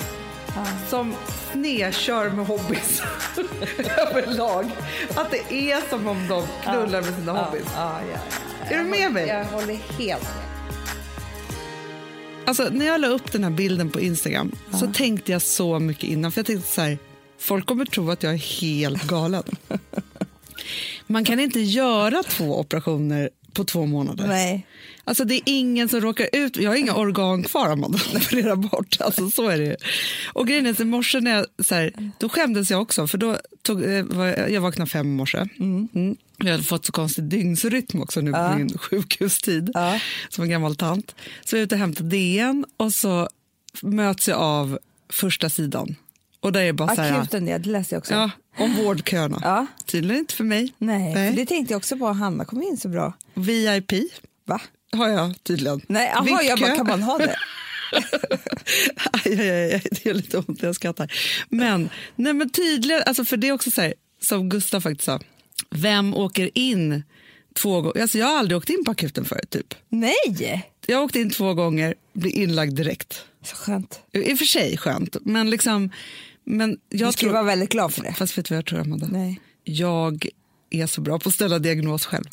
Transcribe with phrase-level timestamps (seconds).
[0.55, 0.65] Ja.
[0.89, 1.13] som
[1.51, 3.01] snedkör med hobbys
[3.97, 4.71] överlag.
[5.15, 7.63] Att det är som om de knullar med sina hobbys.
[7.75, 8.19] Ja, ja,
[8.69, 8.75] ja.
[8.75, 9.27] Är du med mig?
[9.27, 10.43] Jag håller helt med.
[12.45, 16.03] Alltså, när jag la upp den här bilden på Instagram så tänkte jag så mycket
[16.03, 16.31] innan.
[16.31, 16.97] För jag tänkte så här,
[17.39, 19.43] folk kommer tro att jag är helt galen.
[21.07, 24.27] Man kan inte göra två operationer på två månader.
[24.27, 24.67] Nej.
[25.03, 26.57] Alltså det är ingen som råkar ut.
[26.57, 27.99] Jag har inga organ kvar, Amanda.
[28.15, 28.97] Operera bort.
[29.01, 29.75] Alltså så är det ju.
[30.33, 33.07] Och grejen är i morse när jag, så här, då skämdes jag också.
[33.07, 34.05] För då tog, eh,
[34.49, 35.37] jag, vaknade fem i morse.
[35.59, 36.15] Mm.
[36.37, 39.71] Jag hade fått så konstig dygnsrytm också nu på min sjukhustid.
[39.73, 39.99] Ja.
[40.29, 41.15] Som en gammal tant.
[41.45, 43.29] Så jag är ute och hämtar DN och så
[43.81, 45.95] möts jag av första sidan.
[46.45, 48.13] Och där är bara Akuten, ja, det läste jag också.
[48.13, 49.39] ja, om vårdköerna.
[49.43, 49.65] Ja.
[49.85, 50.73] Tydligen inte för mig.
[50.77, 52.07] Nej, för det tänkte jag också på.
[52.07, 53.13] Hanna kom in så bra.
[53.33, 53.91] VIP
[54.45, 54.61] Va?
[54.91, 55.81] har jag tydligen.
[55.87, 56.67] Nej, aha, jag VIP-kö.
[56.67, 57.35] bara, kan man ha det?
[59.25, 61.13] aj, aj, aj, det gör lite ont när jag skrattar.
[61.49, 65.19] Men, nej, men tydligen, alltså för det är också så här, som Gustav faktiskt sa,
[65.69, 67.03] vem åker in
[67.55, 68.01] två gånger?
[68.01, 69.49] Alltså jag har aldrig åkt in på akuten förut.
[69.49, 69.75] Typ.
[69.89, 70.71] Nej!
[70.85, 73.25] Jag har åkt in två gånger, blir inlagd direkt.
[73.43, 73.99] Så skönt.
[74.11, 75.89] I och för sig skönt, men liksom...
[76.45, 78.13] Men jag Du skulle tror, vara väldigt glad för det.
[78.13, 79.07] Fast vet du vad jag tror, Amanda?
[79.11, 79.41] Nej.
[79.63, 80.27] Jag
[80.69, 82.25] är så bra på att ställa diagnos själv.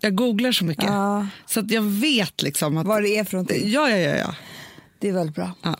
[0.00, 1.26] Jag googlar så mycket, Ja.
[1.46, 2.86] så att jag vet liksom att...
[2.86, 3.70] Vad det är för någonting.
[3.70, 4.16] Ja, ja, ja.
[4.16, 4.34] ja.
[4.98, 5.50] Det är väldigt bra.
[5.62, 5.76] Ja.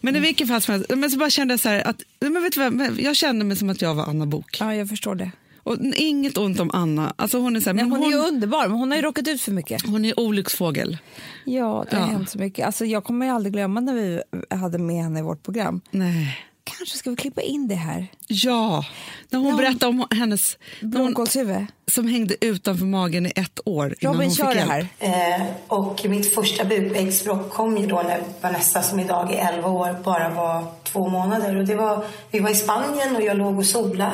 [0.00, 2.42] Men i vilket fall som helst, men så bara kände jag så här att, men
[2.42, 4.56] vet du vad, jag kände mig som att jag var Anna Bok.
[4.60, 5.30] Ja, jag förstår det.
[5.62, 8.16] Och inget ont om Anna, alltså hon är så här, Nej, men hon, hon, är
[8.16, 9.86] ju underbar, men hon har ju råkat ut för mycket.
[9.86, 10.98] hon är olycksfågel.
[11.44, 12.12] Ja, det har Ja.
[12.12, 12.66] hänt så mycket.
[12.66, 14.22] Alltså, jag kommer ju aldrig glömma när vi
[14.56, 15.80] hade med henne i vårt program.
[15.90, 16.38] Nej.
[16.78, 18.06] Kanske ska vi klippa in det här.
[18.26, 18.84] Ja,
[19.30, 19.56] när hon Ja.
[19.56, 21.66] berättade om hennes, när hon, Blomkålshuvud.
[21.92, 24.88] som hängde utanför magen i ett år innan Robin, hon kör fick det hjälp.
[24.98, 25.40] här.
[25.40, 29.96] Eh, och mitt första bukvägsbråck kom ju då när Vanessa som idag är 11 år
[30.04, 31.56] bara var två månader.
[31.56, 34.12] Och det var, vi var i Spanien och jag låg och sola.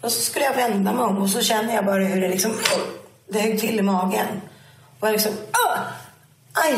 [0.00, 2.52] Och så skulle jag vända mig om och så känner jag bara hur det liksom,
[3.32, 4.26] det högg till i magen.
[5.00, 5.78] Och jag liksom, ah,
[6.52, 6.74] aj.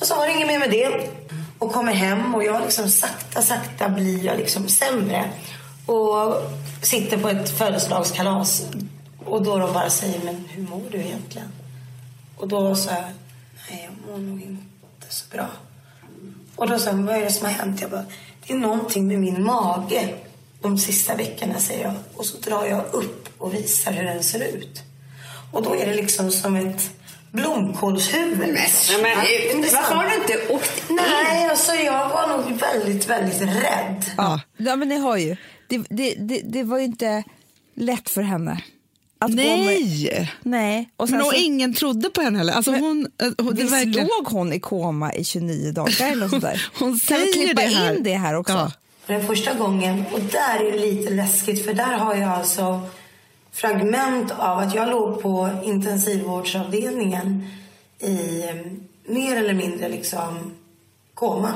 [0.00, 1.10] Och så var det inget mer med det.
[1.58, 5.30] Och kommer hem och jag liksom sakta, sakta blir jag liksom sämre.
[5.86, 6.42] Och
[6.82, 8.66] sitter på ett födelsedagskalas.
[9.24, 11.48] Och då de bara säger, men hur mår du egentligen?
[12.36, 13.04] Och då sa jag,
[13.70, 15.46] nej jag mår nog inte så bra.
[16.56, 17.80] Och då sa jag, vad är det som har hänt?
[17.80, 18.04] Jag bara,
[18.46, 20.14] det är någonting med min mage
[20.60, 21.94] de sista veckorna, säger jag.
[22.14, 24.82] Och så drar jag upp och visar hur den ser ut.
[25.52, 26.90] Och då är det liksom som ett
[27.36, 28.38] blomkålshuvud.
[28.38, 28.48] Men,
[29.02, 30.96] men, är varför har du inte åkt in?
[30.96, 34.04] Nej, alltså jag var nog väldigt, väldigt rädd.
[34.16, 34.40] Ja.
[34.56, 35.36] Ja, men ni har ju.
[35.68, 37.22] Det, det, det, det var ju inte
[37.74, 38.62] lätt för henne.
[39.18, 40.32] Att med- Nej!
[40.42, 40.90] Nej.
[40.96, 42.52] Och sen Men och så, ingen trodde på henne heller.
[42.52, 46.42] Alltså hon, eh, hon, visst verkligen, låg hon i koma i 29 dagar eller sånt
[46.42, 46.66] där?
[46.78, 47.96] Hon kan vi säger klippa det här.
[47.96, 48.52] in det här också?
[48.52, 48.72] Ja.
[49.06, 52.80] Den första gången, och där är det lite läskigt för där har jag alltså
[53.60, 57.46] fragment av att jag låg på intensivvårdsavdelningen
[58.00, 58.56] i eh,
[59.12, 60.52] mer eller mindre liksom
[61.14, 61.52] koma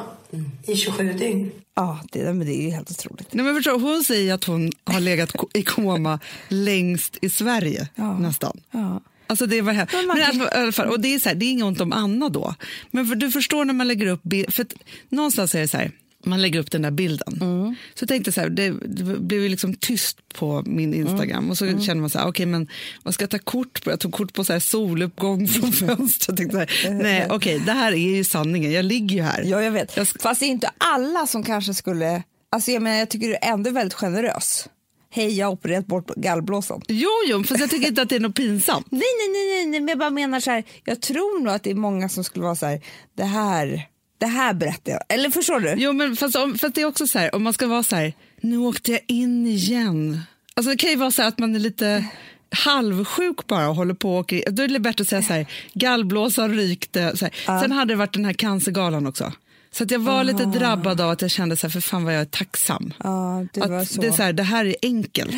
[0.66, 1.50] i 27 dygn.
[1.74, 3.34] Ja, det, men det är ju helt otroligt.
[3.34, 6.18] Nej, men förstår, du, hon säger att hon har legat i koma
[6.48, 8.18] längst i Sverige, Ja.
[8.18, 8.60] nästan.
[8.70, 9.00] Ja.
[9.26, 9.94] Alltså det var hemskt.
[9.94, 11.64] Men man Men alltså, i alla fall, och det är, så här, det är inget
[11.64, 12.54] ont om Anna då.
[12.90, 14.74] Men för, du förstår när man lägger upp för att,
[15.08, 15.90] någonstans är det så här,
[16.24, 17.38] man lägger upp den där bilden.
[17.40, 17.74] Mm.
[17.94, 21.50] Så tänkte så här, det, det blev ju liksom tyst på min Instagram Mm.
[21.50, 22.68] och så kände man så här, okej men
[23.02, 23.90] vad ska jag ta kort på?
[23.90, 26.36] Jag tog kort på så här soluppgång från fönstret.
[26.36, 29.42] Tänkte så här, nej okej det här är ju sanningen, jag ligger ju här.
[29.46, 29.96] Ja, jag vet.
[29.96, 32.22] Jag Fast det är inte alla som kanske skulle...
[32.52, 34.68] Alltså jag, menar, jag tycker du är ändå väldigt generös.
[35.12, 36.82] Hej, jag har opererat bort gallblåsan.
[36.88, 38.86] Jo, jo, fast jag tycker inte att det är något pinsamt.
[38.90, 40.64] Nej, nej, nej, nej, men jag bara menar så här.
[40.84, 42.80] Jag tror nog att det är många som skulle vara så här.
[43.16, 43.86] Det här,
[44.20, 45.02] det här berättar jag.
[45.08, 45.74] Eller förstår du?
[45.76, 47.96] Jo, men fast, om, fast det är också så här, om man ska vara så
[47.96, 50.20] här, nu åkte jag in igen.
[50.54, 52.04] Alltså det kan ju vara så här att man är lite
[52.50, 55.46] halvsjuk bara och håller på och åker, då är det bättre att säga så här,
[55.72, 57.16] gallblåsan rykte.
[57.16, 57.60] Så här.
[57.60, 59.32] Sen hade det varit den här cancergalan också.
[59.72, 62.14] Så att jag var lite drabbad av att jag kände så här, för fan vad
[62.14, 62.92] jag är tacksam.
[62.98, 64.00] Ja, det att så.
[64.00, 65.34] Det, är så här, det här är enkelt.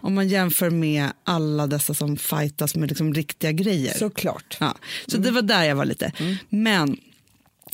[0.00, 3.98] Om man jämför med alla dessa som fightas med liksom riktiga grejer.
[3.98, 4.56] Såklart.
[4.60, 4.74] Ja,
[5.06, 6.12] så det var där jag var lite.
[6.48, 6.96] Men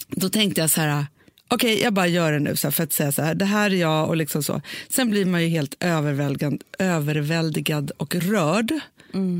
[0.08, 1.06] då tänkte jag så här,
[1.48, 3.70] okej jag bara gör det nu så här, för att säga så här, det här
[3.70, 4.62] är jag och liksom så.
[4.88, 8.72] Sen blir man ju helt överväldigad, överväldigad och rörd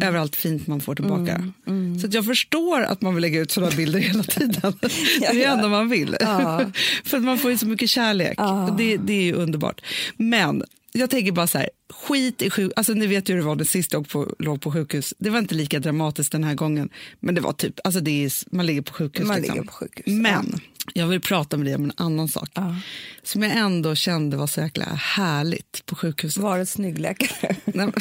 [0.03, 1.53] över allt fint man får tillbaka.
[2.01, 4.79] Så att jag förstår att man vill lägga ut sådana bilder hela tiden.
[4.81, 5.53] det är det ja.
[5.53, 6.17] enda man vill.
[6.21, 6.71] Ja.
[7.05, 8.35] för att man får ju så mycket kärlek.
[8.37, 8.75] Ja.
[8.79, 9.81] Det, det är ju underbart.
[10.17, 10.63] Men
[10.93, 12.73] jag tänker bara så här, skit i sjuk...
[12.77, 15.15] Alltså ni vet ju hur det var det sista jag på, låg på sjukhus.
[15.19, 16.89] Det var inte lika dramatiskt den här gången.
[17.21, 19.27] Men det var typ, alltså det är, man ligger på sjukhus.
[19.27, 19.55] Man liksom.
[19.55, 20.61] ligger på sjukhus, Men
[20.95, 22.51] jag vill prata med dig om en annan sak.
[22.55, 22.77] Ja.
[23.23, 26.43] Som jag ändå kände var så jäkla härligt på sjukhuset.
[26.43, 27.57] Var ett snyggläkare.
[27.65, 27.93] Nej,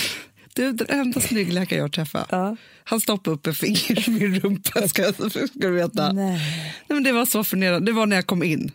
[0.54, 2.56] Du, den enda snyggläkare jag träffade, Ja.
[2.84, 4.88] han stoppade upp en finger i min rumpa.
[4.88, 6.12] Ska, ska du veta.
[6.12, 6.32] Nej.
[6.34, 7.92] Nej, men det var så förnedrande.
[7.92, 8.72] Det var när jag kom in.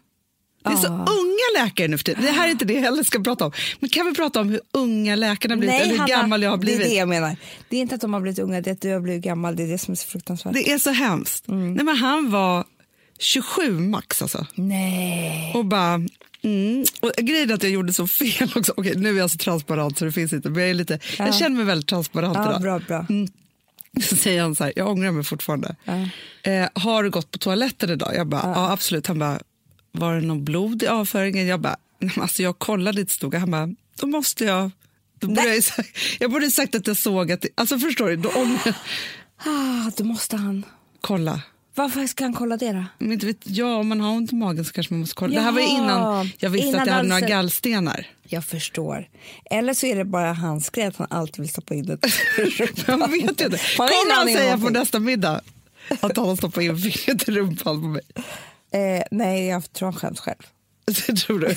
[0.64, 1.06] Det är så Ah.
[1.10, 2.22] unga läkare nu för tiden.
[2.24, 3.52] Det här är inte det jag heller ska prata om.
[3.80, 6.56] Men kan vi prata om hur unga läkarna blivit eller hur Hanna, gammal jag har
[6.58, 6.80] blivit?
[6.80, 7.36] Det är det jag menar.
[7.68, 9.56] Det är inte att de har blivit unga, det är att du har blivit gammal.
[9.56, 10.54] Det är det som är så fruktansvärt.
[10.54, 11.48] Det är så hemskt.
[11.48, 11.74] Mm.
[11.74, 12.64] Nej, men han var
[13.18, 14.46] 27 max alltså.
[14.54, 15.52] Nej.
[15.54, 16.00] Och bara...
[16.44, 16.84] Mm.
[17.00, 18.74] Och grejen är att jag gjorde så fel också.
[18.76, 20.50] Okej, nu är jag så transparent så det finns inte.
[20.50, 22.60] Men jag, är lite, jag känner mig väldigt transparent Ja, idag.
[22.62, 23.06] bra, bra.
[24.02, 25.76] Så säger han så här, jag ångrar mig fortfarande.
[26.42, 28.14] Eh, har du gått på toaletten idag?
[28.16, 28.72] Jag bara, ja.
[28.72, 29.06] absolut.
[29.06, 29.40] Han bara,
[29.92, 31.46] var det någon blod i avföringen?
[31.46, 33.68] Jag bara, "Nej, men alltså jag kollade lite stod Han bara,
[34.00, 34.70] då måste jag...
[35.18, 35.88] Då borde jag, sagt,
[36.20, 37.44] jag borde sagt att jag såg att...
[37.54, 38.74] Alltså förstår du, då ångrar
[39.44, 40.64] Ah, då måste han.
[41.00, 41.42] Kolla.
[41.74, 42.84] Varför ska han kolla det då?
[42.98, 45.34] Men inte vet jag, om man har ont i magen så kanske man måste kolla.
[45.34, 48.06] Det här var innan jag visste innan att jag hade några gallstenar.
[48.22, 49.08] Jag förstår.
[49.50, 51.98] Eller så är det bara hans grej att han alltid vill stoppa in det.
[52.86, 53.58] Jag vet inte.
[53.76, 55.40] Kommer han om säga på nästa middag
[56.00, 58.02] att han har stoppat in fingret i rumpan på mig?
[58.72, 60.46] Eh, nej, jag tror han skäms själv.
[61.06, 61.56] Det tror du?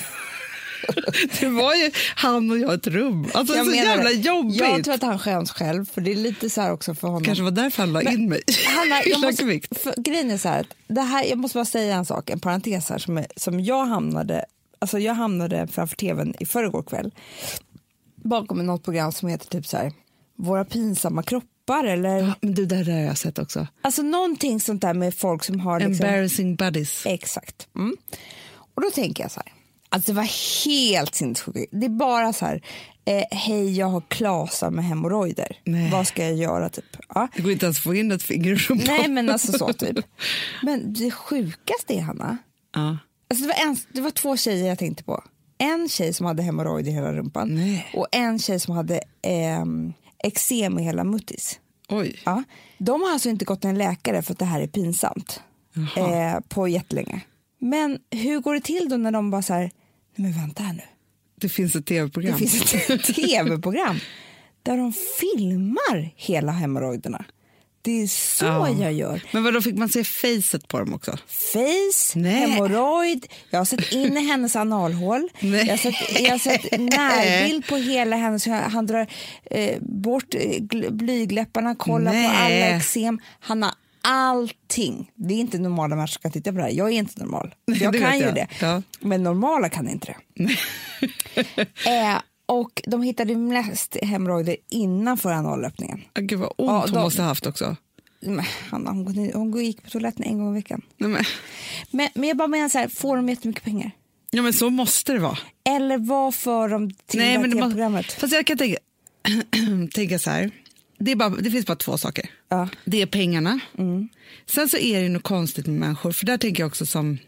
[1.40, 3.30] Det var ju han och jag i ett rum.
[3.34, 4.60] Alltså, är så jävla jobbigt.
[4.60, 7.24] Jag tror att han skäms själv, för det är lite så här också för honom.
[7.24, 9.44] kanske var därför han la in mig Hanna, jag måste,
[9.82, 12.90] för, grejen är så här, det här, jag måste bara säga en sak, en parentes
[12.90, 14.44] här, som, är, som jag hamnade,
[14.78, 17.14] alltså jag hamnade framför tvn i förrgår kväll,
[18.16, 19.92] bakom något program som heter typ så här,
[20.38, 23.66] Våra pinsamma kroppar eller, Men du, det där har jag sett också.
[23.82, 27.06] alltså någonting sånt där med folk som har liksom, Embarrassing buddies.
[27.06, 27.68] Exakt.
[27.76, 27.96] Mm.
[28.74, 29.52] Och då tänker jag så här,
[29.88, 31.68] alltså det var helt sinnessjukt.
[31.72, 32.62] Det är bara så här,
[33.04, 35.58] eh, hej jag har klasar med hemorrojder,
[35.92, 36.96] vad ska jag göra typ?
[37.14, 37.28] Ja.
[37.36, 38.74] Det går inte ens att få in ett finger i.
[38.86, 39.96] Nej men alltså så typ.
[40.62, 42.38] Men det sjukaste är Hanna,
[42.74, 42.98] Ja.
[43.30, 45.24] alltså det, var en, det var två tjejer jag tänkte på.
[45.58, 47.86] En tjej som hade hemorrojd i hela rumpan Nej.
[47.94, 51.60] och en tjej som hade ehm, eksem i hela muttis.
[51.88, 52.20] Oj.
[52.24, 52.42] Ja.
[52.78, 55.40] De har alltså inte gått till en läkare för att det här är pinsamt
[55.96, 57.20] eh, på jättelänge.
[57.58, 59.70] Men hur går det till då när de bara så här, nej
[60.16, 60.82] men vänta här nu,
[61.36, 62.32] Det finns ett tv-program.
[62.40, 63.96] det finns ett tv-program
[64.62, 67.24] där de filmar hela hemorrojderna.
[67.86, 68.68] Det är så Ja.
[68.80, 69.20] jag gör.
[69.32, 71.10] Men vad då fick man se facet på dem också?
[71.26, 72.32] Face, Nej.
[72.50, 75.28] hemorrojd, jag har sett in i hennes analhål.
[75.40, 75.66] Nej.
[75.66, 79.06] Jag har sett, jag har sett närbild på hela hennes, han drar
[79.50, 82.28] eh, bort eh, gl- blygläpparna, kollar Nej.
[82.28, 83.20] på alla eksem.
[83.40, 83.72] Han har
[84.02, 85.10] allting.
[85.14, 86.70] Det är inte normala människor som kan titta på det här.
[86.70, 87.54] Jag är inte normal.
[87.64, 88.34] Jag kan ju jag.
[88.34, 88.46] det.
[88.60, 88.82] Ja.
[89.00, 90.44] Men normala kan inte det.
[91.90, 92.16] eh,
[92.46, 96.00] och de hittade mest hemorrojder innanför analöppningen.
[96.14, 97.76] Ah, Gud vad ont Ja, hon de- måste ha haft också.
[98.20, 100.82] Men, Hanna, hon, hon gick på toaletten en gång i veckan.
[100.96, 101.24] Nej, men,
[101.90, 103.90] Men, men jag bara menar så här, får de jättemycket pengar?
[104.30, 105.38] ja, men så måste det vara.
[105.64, 108.12] Eller vad för de till Nej, men det må- programmet?
[108.12, 108.78] Fast jag kan tänka,
[109.94, 110.50] tänka så här.
[110.98, 112.30] Det, bara, det finns bara två saker.
[112.48, 112.56] Ja.
[112.56, 112.68] Mm.
[112.84, 113.60] Det är pengarna.
[114.46, 116.12] Sen så är det något konstigt med människor.
[116.12, 117.18] För där tänker jag också som...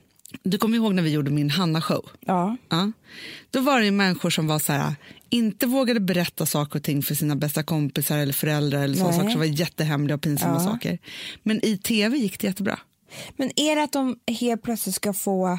[0.43, 2.09] Du kommer ihåg när vi gjorde min Hanna-show?
[2.21, 2.57] Ja.
[2.69, 2.93] Ja.
[3.51, 4.95] Då var det ju människor som var så här,
[5.31, 9.31] inte vågade berätta saker och ting för sina bästa kompisar eller föräldrar eller sådana saker
[9.31, 10.61] som var jättehemliga och pinsamma Ja.
[10.61, 10.99] saker.
[11.43, 12.79] Men i tv gick det jättebra.
[13.37, 15.59] Men är det att de helt plötsligt ska få...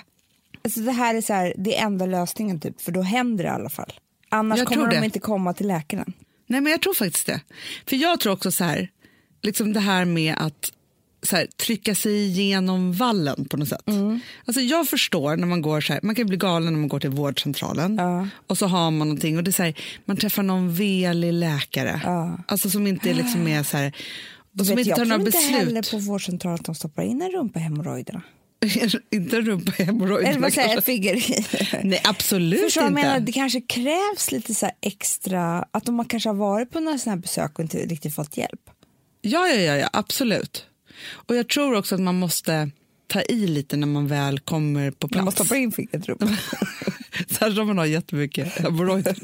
[0.63, 3.47] Alltså det här är så här, det är enda lösningen typ, för då händer det
[3.49, 3.93] i alla fall.
[4.29, 5.05] Annars Jag kommer de det.
[5.05, 6.13] inte komma till läkaren.
[6.47, 7.41] Nej, men jag tror faktiskt det.
[7.85, 8.89] För jag tror också så här,
[9.41, 10.71] liksom det här med att
[11.23, 13.87] så här, trycka sig igenom vallen på något sätt.
[13.87, 14.19] Mm.
[14.45, 16.99] Alltså jag förstår när man går så här, man kan bli galen när man går
[16.99, 18.27] till vårdcentralen Ja.
[18.47, 19.73] och så har man någonting och det är så här,
[20.05, 22.01] man träffar någon velig läkare.
[22.03, 22.37] Ja.
[22.47, 23.93] Alltså som inte liksom är så här,
[24.59, 25.91] och som Vet, inte jag tar tror några inte heller beslut.
[26.05, 28.21] på vårdcentralen att de stoppar in en rumpa i hemorrojderna.
[29.11, 31.45] inte rumpa Eller hemorrojderna vad säger jag, i.
[31.83, 33.01] Nej, absolut Förstår inte.
[33.01, 33.19] jag menar?
[33.19, 37.21] Det kanske krävs lite så extra, att de kanske har varit på några sådana här
[37.21, 38.61] besök och inte riktigt fått hjälp.
[39.21, 40.65] Ja, ja, ja, ja, absolut.
[41.11, 42.69] Och jag tror också att man måste
[43.07, 45.15] ta i lite när man väl kommer på plats.
[45.15, 46.13] Man måste stoppa in fingret i.
[47.33, 49.17] Särskilt om man har jättemycket hemorrojder.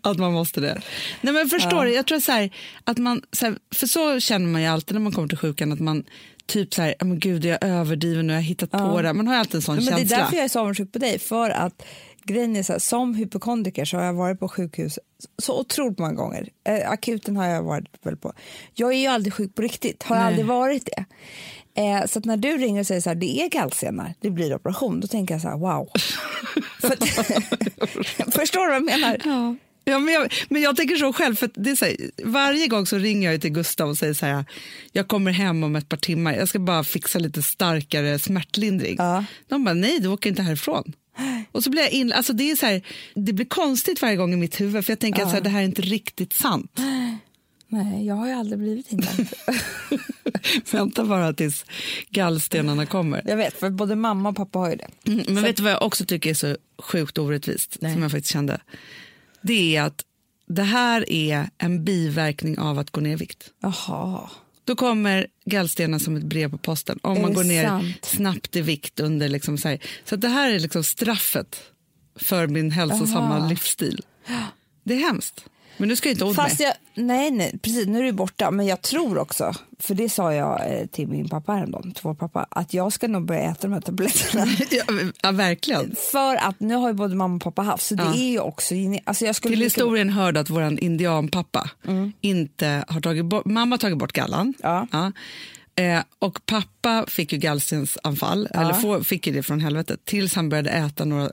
[0.00, 0.80] Att man måste det.
[1.20, 1.94] Nej, men förstår du?
[1.94, 2.50] Jag tror så här,
[2.84, 5.72] att man, så här, för så känner man ju alltid när man kommer till sjukan
[5.72, 6.04] att man
[6.46, 9.12] typ så här, "Ja, men gud, jag överdriver nu, jag har hittat på det.
[9.12, 11.18] Man har alltid en sån Men det är därför jag är så avundsjuk på dig.
[11.18, 11.82] För att
[12.24, 14.98] grejen är så här, som hypokondriker så har jag varit på sjukhus
[15.38, 16.48] så otroligt många gånger.
[16.68, 18.32] Eh, akuten har jag varit väl på.
[18.74, 20.24] Jag är ju aldrig sjuk på riktigt, har Nej.
[20.24, 21.04] aldrig varit det.
[21.80, 25.00] Eh, så när du ringer och säger så här, det är gallstenar, det blir operation,
[25.00, 25.84] då tänker jag så här, wow.
[28.32, 29.20] Förstår du vad jag menar?
[29.24, 29.56] Ja.
[29.86, 32.86] Ja, men, jag, men jag tänker så själv, för det är så här, varje gång
[32.86, 34.44] så ringer jag till Gustav och säger så här,
[34.92, 38.96] jag kommer hem om ett par timmar, jag ska bara fixa lite starkare smärtlindring.
[38.98, 39.24] Ja.
[39.48, 40.92] De bara, nej du åker inte härifrån.
[41.52, 42.82] Och så blir jag in, alltså det, är så här,
[43.14, 45.50] det blir konstigt varje gång i mitt huvud, för jag tänker att så här, det
[45.50, 46.80] här är inte riktigt sant.
[47.68, 49.28] Nej, jag har ju aldrig blivit inlagd.
[50.70, 51.64] Vänta bara tills
[52.10, 53.22] gallstenarna kommer.
[53.24, 54.88] jag vet, för både mamma och pappa har ju det.
[55.06, 57.92] Mm, men vet du vad jag också tycker är så sjukt orättvist, Nej.
[57.92, 58.60] som jag faktiskt kände?
[59.42, 60.04] Det är att
[60.46, 63.50] det här är en biverkning av att gå ner i vikt.
[63.62, 64.30] Jaha.
[64.64, 68.04] Då kommer gallstenar som ett brev på posten om man går ner sant?
[68.04, 69.78] snabbt i vikt under liksom så här.
[70.04, 71.62] Så att det här är liksom straffet
[72.16, 73.48] för min hälsosamma Aha.
[73.48, 74.02] livsstil.
[74.84, 75.44] Det är hemskt.
[75.76, 76.74] Men nu ska jag inte ont Fast med.
[76.94, 78.50] Nej, nej, precis, nu är du borta.
[78.50, 82.14] Men jag tror också, för det sa jag eh, till min pappa häromdagen, till vår
[82.14, 84.46] pappa, att jag ska nog börja äta de här tabletterna.
[84.70, 84.84] Ja,
[85.22, 85.94] ja, verkligen.
[86.12, 88.14] för att nu har ju både mamma och pappa haft, så det Ja.
[88.14, 88.74] är ju också...
[89.04, 91.70] Alltså jag skulle Till lika- historien hörde att vår indianpappa
[92.20, 94.54] inte har tagit bort, mamma har tagit bort gallan.
[94.62, 94.86] Ja.
[95.76, 100.48] Eh, och pappa fick ju gallstensanfall, eller få, fick ju det från helvetet, tills han
[100.48, 101.30] började äta några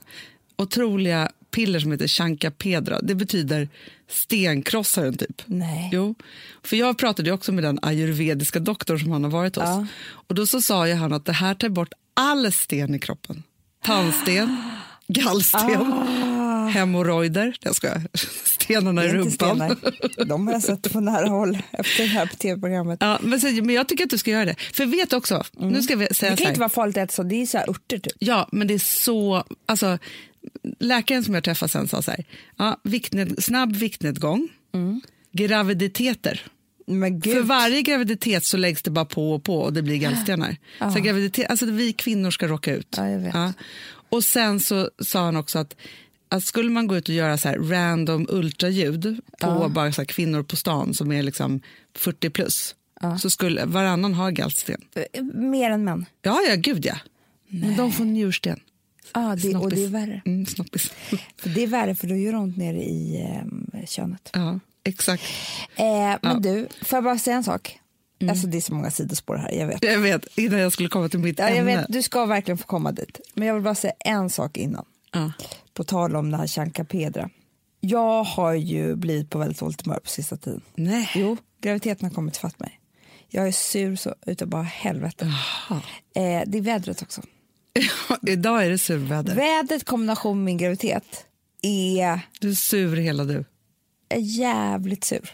[0.56, 3.00] otroliga piller som heter Chankapedra.
[3.00, 3.68] Det betyder
[4.08, 5.42] stenkrossaren typ.
[5.46, 5.90] Nej.
[5.92, 6.14] Jo,
[6.62, 9.64] för jag pratade också med den ayurvediska doktorn som han har varit hos.
[9.64, 9.86] Ja.
[10.28, 13.42] Och då så sa ju han att det här tar bort all sten i kroppen.
[13.84, 14.56] Tandsten,
[15.08, 15.92] gallsten,
[16.72, 17.56] hemorrojder.
[17.60, 17.88] Jag ska
[18.44, 19.04] stenarna Ah.
[19.04, 19.56] I rumpan.
[19.56, 19.76] stenar.
[20.24, 22.98] De har jag sett på nära håll efter det här tv-programmet.
[23.02, 24.54] Ja, men, men jag tycker att du ska göra det.
[24.72, 27.22] För vet också, nu ska vi säga Det kan inte vara farligt att äta så,
[27.22, 28.12] det är så här örter typ.
[28.18, 29.44] Ja, men det är så...
[29.66, 29.98] Alltså,
[30.78, 32.24] läkaren som jag träffade sen sa så här,
[32.56, 34.48] ja, viktned, snabb viktnedgång,
[35.32, 36.46] graviditeter.
[36.86, 37.34] Men gud.
[37.34, 40.56] För varje graviditet så läggs det bara på och på och det blir gallstenar.
[40.94, 42.94] Så graviditet, alltså vi kvinnor ska råka ut.
[42.96, 43.54] Ja, vet.
[44.10, 45.76] Och sen så sa han också att,
[46.28, 50.42] att skulle man gå ut och göra så här random ultraljud på bara så kvinnor
[50.42, 51.60] på stan som är liksom
[51.96, 52.74] 40 plus,
[53.20, 54.80] så skulle varannan ha gallsten.
[55.12, 56.06] Eh, Mer än män.
[56.22, 56.96] Ja, ja, gud ja.
[57.48, 58.60] Men de får njursten.
[59.14, 60.22] Ah, det, och det är värre.
[60.24, 60.92] Mm, snoppis.
[61.36, 63.22] För det är värre för då gör det ont nere i
[63.74, 64.30] eh, könet.
[64.32, 65.22] ja, exakt.
[65.76, 67.78] Eh, men du, får jag bara säga en sak?
[68.30, 69.84] Alltså det är så många sidospår här, jag vet.
[69.84, 71.76] Jag vet, innan jag skulle komma till mitt Ja, jag ämne.
[71.76, 71.86] vet.
[71.88, 73.20] Du ska verkligen få komma dit.
[73.34, 74.84] Men jag vill bara säga en sak innan.
[75.12, 75.32] Ja.
[75.74, 77.30] På tal om det här Chankapedra.
[77.80, 80.60] Jag har ju blivit på väldigt dåligt humör på sista tiden.
[80.74, 81.10] Nej.
[81.14, 82.80] Jo, graviditeten har kommit fatt mig.
[83.28, 85.24] Jag är sur så utav bara helvete.
[86.14, 87.22] Eh, det är vädret också.
[88.26, 89.34] Idag är det surväder.
[89.34, 91.24] Vädret kombination med min graviditet
[91.62, 93.44] är Du är sur hela du.
[94.18, 95.30] jävligt sur.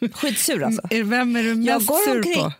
[0.12, 0.82] Skitsur alltså.
[0.90, 2.52] Är- Vem är du mest sur omkring- på?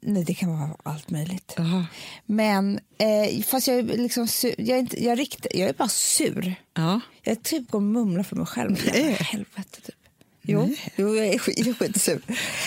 [0.00, 1.54] Nej, det kan vara allt möjligt.
[1.56, 1.86] Jaha.
[2.26, 5.88] Men eh, fast jag är liksom sur, jag är, inte, jag, rikt, jag är bara
[5.88, 6.54] sur.
[6.74, 7.00] Ja.
[7.22, 8.80] Jag typ går och mumlar för mig själv.
[8.92, 9.12] Nej.
[9.12, 9.94] Helvete typ.
[10.42, 12.20] Jo, jo jag är, skit, jag är skitsur.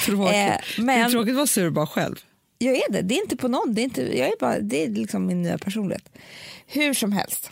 [0.05, 0.35] Tråkigt.
[0.35, 0.41] Eh,
[0.75, 2.15] Det är men tråkigt att vara sur bara själv.
[2.61, 3.01] Jag är det.
[3.01, 3.73] Det är inte på någon.
[3.73, 6.09] Det är, inte, jag är bara, det är liksom min nya personlighet.
[6.67, 7.51] Hur som helst.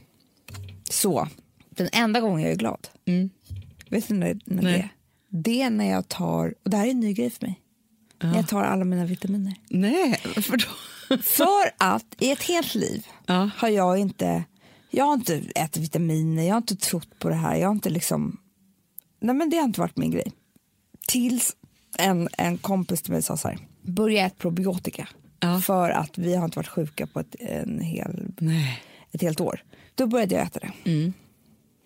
[0.89, 1.27] Så,
[1.69, 2.87] den enda gången jag är glad.
[3.89, 4.89] Vet du när, när det är?
[5.29, 7.59] Det är när jag tar, och det här är en ny grej för mig.
[8.23, 9.53] När jag tar alla mina vitaminer.
[9.69, 10.65] Nej, för då...
[11.21, 13.49] För att i ett helt liv Ja.
[13.55, 14.43] har jag inte,
[14.91, 17.89] jag har inte ätit vitaminer, jag har inte trott på det här, jag har inte
[17.89, 18.37] liksom,
[19.19, 20.31] nej men det har inte varit min grej.
[21.07, 21.55] Tills
[21.97, 23.57] en, en kompis till mig sa så här,
[23.89, 25.08] börja äta probiotika.
[25.39, 25.62] Ja.
[25.62, 28.81] För att vi har inte varit sjuka på ett, en hel, Nej.
[29.12, 29.63] ett helt år.
[29.96, 30.72] Då började jag äta det.
[30.91, 31.13] Mm.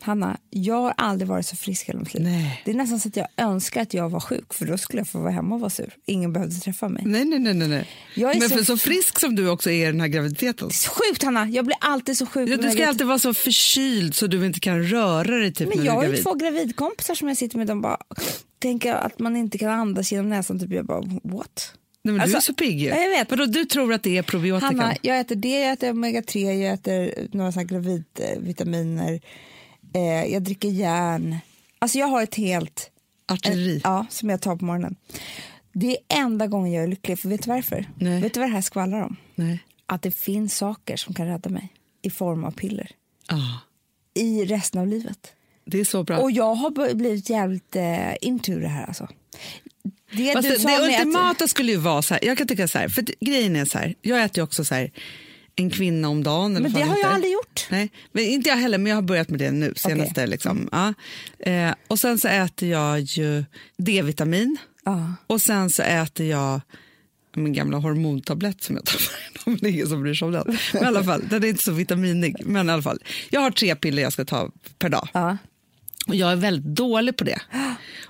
[0.01, 2.23] Hanna, jag har aldrig varit så frisk hela mitt liv.
[2.23, 2.61] Nej.
[2.65, 5.07] Det är nästan så att jag önskar att jag var sjuk för då skulle jag
[5.07, 5.93] få vara hemma och vara sur.
[6.05, 7.03] Ingen behövde träffa mig.
[7.05, 7.87] Nej, nej, nej, nej.
[8.15, 10.71] Jag är Men så- för så frisk som du också är i den här graviditeten.
[10.71, 12.49] Så Sjukt Hanna, jag blir alltid så sjuk.
[12.49, 15.85] Ja, du ska alltid vara så förkyld så du inte kan röra dig typ Men
[15.85, 17.67] jag har ju två gravidkompisar som jag sitter med.
[17.67, 17.97] De bara
[18.59, 20.59] tänker att man inte kan andas genom näsan.
[20.59, 20.71] Typ.
[20.71, 21.73] Jag bara, what?
[22.05, 22.87] Nej, men du Alltså, är så pigg ju.
[22.87, 23.29] jag vet.
[23.31, 24.65] Vadå, du tror att det är probiotika?
[24.65, 29.21] Hanna, jag äter det, jag äter omega-3, jag äter några såna gravidvitaminer.
[29.93, 30.01] Eh,
[30.33, 31.37] jag dricker järn.
[31.79, 32.89] Alltså jag har ett helt...
[33.27, 33.81] Artilleri.
[33.83, 34.95] Ja, som jag tar på morgonen.
[35.73, 37.19] Det är enda gången jag är lycklig.
[37.19, 37.89] För vet du varför?
[37.95, 38.21] Nej.
[38.21, 39.15] Vet du vad det här skvallrar om?
[39.35, 39.59] Nej.
[39.85, 42.91] Att det finns saker som kan rädda mig i form av piller.
[43.29, 43.59] Ja.
[44.15, 45.33] i resten av livet.
[45.65, 46.17] Det är så bra.
[46.17, 49.07] Och jag har blivit jävligt eh, into det här alltså.
[50.13, 52.89] Det Fast det, att- ultimata skulle ju vara så här, jag kan tycka så här,
[52.89, 54.91] för grejen är så här, jag äter ju också så här
[55.55, 56.55] en kvinna om dagen.
[56.55, 57.67] eller Men det har jag aldrig gjort.
[57.69, 60.27] Nej, men inte jag heller, men jag har börjat med det nu senaste.
[60.27, 60.69] Liksom.
[60.71, 60.93] Ja.
[61.51, 63.43] Eh, och sen så äter jag ju
[63.77, 65.13] D-vitamin Ja.
[65.27, 66.61] och sen så äter jag
[67.35, 68.99] min gamla hormontablett som jag tar
[69.45, 70.57] varje dag, ingen som bryr sig om den.
[70.73, 72.35] Men i alla fall, den är inte så vitaminig.
[72.45, 75.07] Men i alla fall, jag har tre piller jag ska ta per dag.
[75.13, 75.37] Ja.
[76.07, 77.39] Och jag är väldigt dålig på det.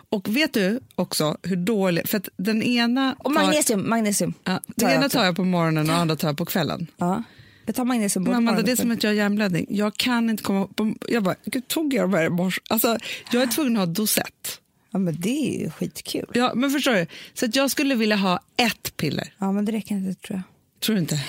[0.10, 4.34] Och vet du också hur dålig, för den ena Och magnesium, magnesium.
[4.44, 6.88] ja, tar den ena tar jag på morgonen och andra tar jag på kvällen.
[6.98, 7.24] Ja.
[7.66, 9.66] Jag tar magnesium Men Amanda, det är som att jag har hjärnblödning.
[9.70, 10.94] Jag kan inte komma på...
[11.08, 12.62] Jag bara, gud, tog jag de här i morse?
[12.70, 12.98] Alltså,
[13.32, 14.60] jag är tvungen att ha dosett.
[14.92, 16.26] Ja, men det är ju skitkul.
[16.34, 17.08] Ja, men förstår du?
[17.34, 19.34] Så att jag skulle vilja ha ett piller.
[19.38, 20.44] Ja, men det räcker inte tror jag.
[20.82, 21.20] Tror du inte?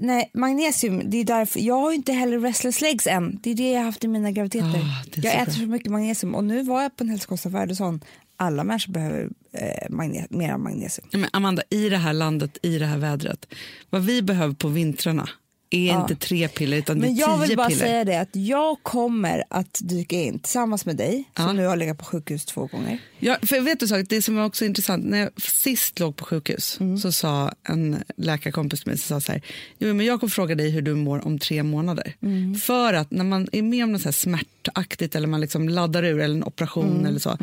[0.00, 1.60] Nej, magnesium, det är därför.
[1.60, 3.38] Jag har inte heller restless legs än.
[3.42, 4.70] Det är det jag har haft i mina graviditeter.
[5.14, 5.54] Så jag äter bra.
[5.54, 7.98] så mycket magnesium och nu var jag på en hälsokostaffär och sa
[8.36, 11.08] alla människor behöver eh, magne- mer magnesium.
[11.10, 13.46] Ja, men Amanda, i det här landet, i det här vädret,
[13.90, 15.28] vad vi behöver på vintrarna
[15.70, 17.80] är inte tre piller utan Men det är jag tio vill bara piller.
[17.86, 21.42] säga det att jag kommer att dyka in tillsammans med dig Ja.
[21.46, 22.98] som nu har legat på sjukhus två gånger.
[23.20, 26.24] Ja, för vet du sak, det som var också intressant, när jag sist låg på
[26.24, 26.98] sjukhus Mm.
[26.98, 29.42] så sa en läkarkompis till mig så sa så här,
[29.78, 32.14] jo, men jag kommer fråga dig hur du mår om tre månader.
[32.22, 32.54] Mm.
[32.54, 36.02] För att när man är med om något så här smärtaktigt eller man liksom laddar
[36.04, 37.06] ur eller en operation Mm.
[37.06, 37.38] eller så,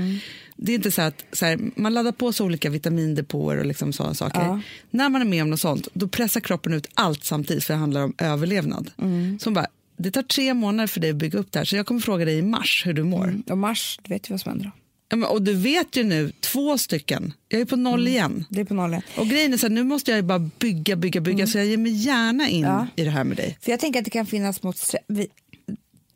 [0.56, 3.94] det är inte så att så här, man laddar på sig olika vitamindepåer och liksom
[3.94, 4.40] sådana saker.
[4.42, 4.60] Ja.
[4.92, 7.80] När man är med om något sånt, då pressar kroppen ut allt samtidigt för det
[7.80, 8.92] handlar om överlevnad.
[9.02, 9.40] Mm.
[9.40, 9.68] Så bara,
[9.98, 12.26] det tar tre månader för dig att bygga upp det här så jag kommer fråga
[12.26, 13.42] dig i mars hur du mår.
[13.50, 14.72] Och mars, du vet ju vad som händer då.
[15.10, 17.34] Ja, och du vet ju nu, två stycken.
[17.50, 18.12] Jag är på noll Mm.
[18.14, 18.46] igen.
[18.50, 19.02] Det är på nollen.
[19.18, 21.48] Och grejen är så här, nu måste jag ju bara bygga, bygga, bygga.
[21.48, 22.78] Så jag ger mig gärna in Mm.
[22.78, 22.88] Ja.
[22.96, 23.58] i det här med dig.
[23.62, 25.28] För jag tänker att det kan finnas mot vi,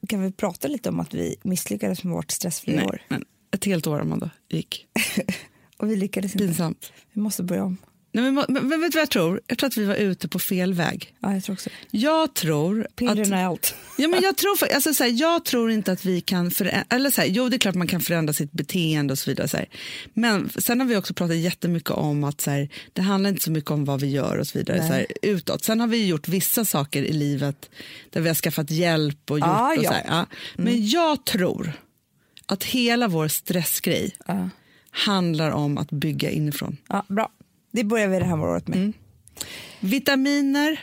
[0.08, 3.01] Kan vi prata lite om att vi misslyckades med vårt stressfria år?
[3.10, 4.86] men ett helt år, Amanda, gick.
[5.77, 6.46] Och vi lyckades inte.
[6.46, 6.91] Pinsamt.
[7.13, 7.77] Vi måste börja om.
[8.12, 9.42] Nej, men, men, men vet du vad jag tror?
[9.48, 11.13] Jag tror att vi var ute på fel väg.
[11.20, 13.18] Ja, jag tror också Jag tror att...
[13.18, 13.75] är allt.
[13.98, 16.84] Ja, men jag, tror, för- alltså, så här, jag tror inte att vi kan förändra...
[16.89, 19.48] Eller så här, jo, det är klart man kan förändra sitt beteende och så vidare.
[19.48, 19.69] Så här.
[20.13, 23.52] Men sen har vi också pratat jättemycket om att så här, det handlar inte så
[23.52, 25.63] mycket om vad vi gör och så vidare så här, utåt.
[25.63, 27.69] Sen har vi gjort vissa saker i livet
[28.10, 29.48] där vi har skaffat hjälp och gjort.
[29.50, 29.89] Ah, och ja.
[29.91, 30.26] så ja.
[30.56, 31.72] Men jag tror
[32.45, 34.50] att hela vår stressgrej Ja.
[34.91, 36.78] handlar om att bygga inifrån.
[36.89, 37.30] Ja, bra.
[37.71, 38.77] Det börjar vi det här året med.
[38.77, 38.93] Mm.
[39.79, 40.79] Vitaminer,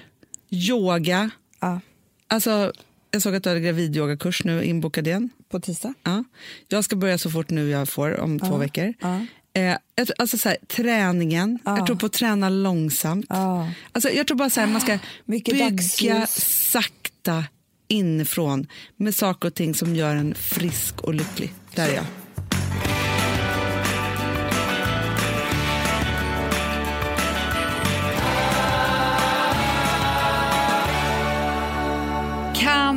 [0.50, 1.30] yoga.
[1.60, 1.80] Ja,
[2.28, 2.72] Alltså,
[3.10, 5.30] jag såg att du hade gravidyogakurs nu inbokad igen.
[5.48, 5.94] på tisdag.
[6.02, 6.24] Ja.
[6.68, 8.94] Jag ska börja så fort nu jag får, om två veckor.
[9.00, 9.20] ja.
[9.52, 9.76] Eh,
[10.18, 13.26] alltså så här, träningen, jag tror på att träna långsamt.
[13.28, 13.70] Ja.
[13.92, 16.30] Alltså, jag tror bara så här, man ska Mycket bygga dagsljus.
[16.70, 17.44] sakta
[17.88, 21.52] inifrån med saker och ting som gör en frisk och lycklig.
[21.74, 22.04] Där är jag.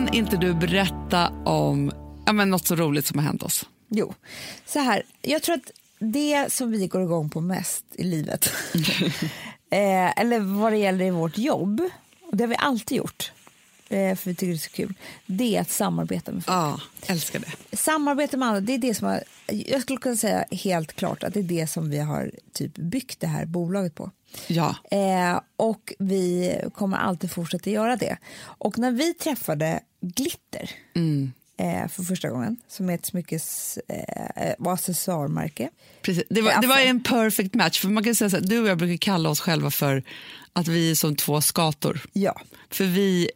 [0.10, 1.91] Kan inte du berätta om
[2.26, 3.65] ja, men något så roligt som har hänt oss?
[3.89, 4.13] Jo,
[4.65, 5.04] så här.
[5.22, 8.54] Jag tror att det som vi går igång på mest i livet,
[9.69, 11.82] eh, eller vad det gäller i vårt jobb,
[12.32, 13.32] och det har vi alltid gjort,
[13.89, 14.93] för vi tycker det är så kul,
[15.25, 16.58] det är att samarbeta med folk.
[16.58, 17.78] Ja, älskar det.
[17.78, 21.34] Samarbete med andra, det är det som har, jag skulle kunna säga helt klart att
[21.34, 24.12] det är det som vi har typ byggt det här bolaget på.
[24.47, 24.75] Ja.
[24.91, 28.17] Eh, och vi kommer alltid fortsätta göra det.
[28.41, 30.71] Och när vi träffade Glitter
[31.58, 35.69] eh, för första gången, som är ett smyckes eh, och accessoarmärke.
[36.02, 36.23] Precis.
[36.30, 37.80] Det, var, det var en perfect match.
[37.80, 40.04] För man kan säga så här, Du och jag brukar kalla oss själva för
[40.54, 42.02] att vi är som två skator.
[42.13, 43.30] Ja, För vi,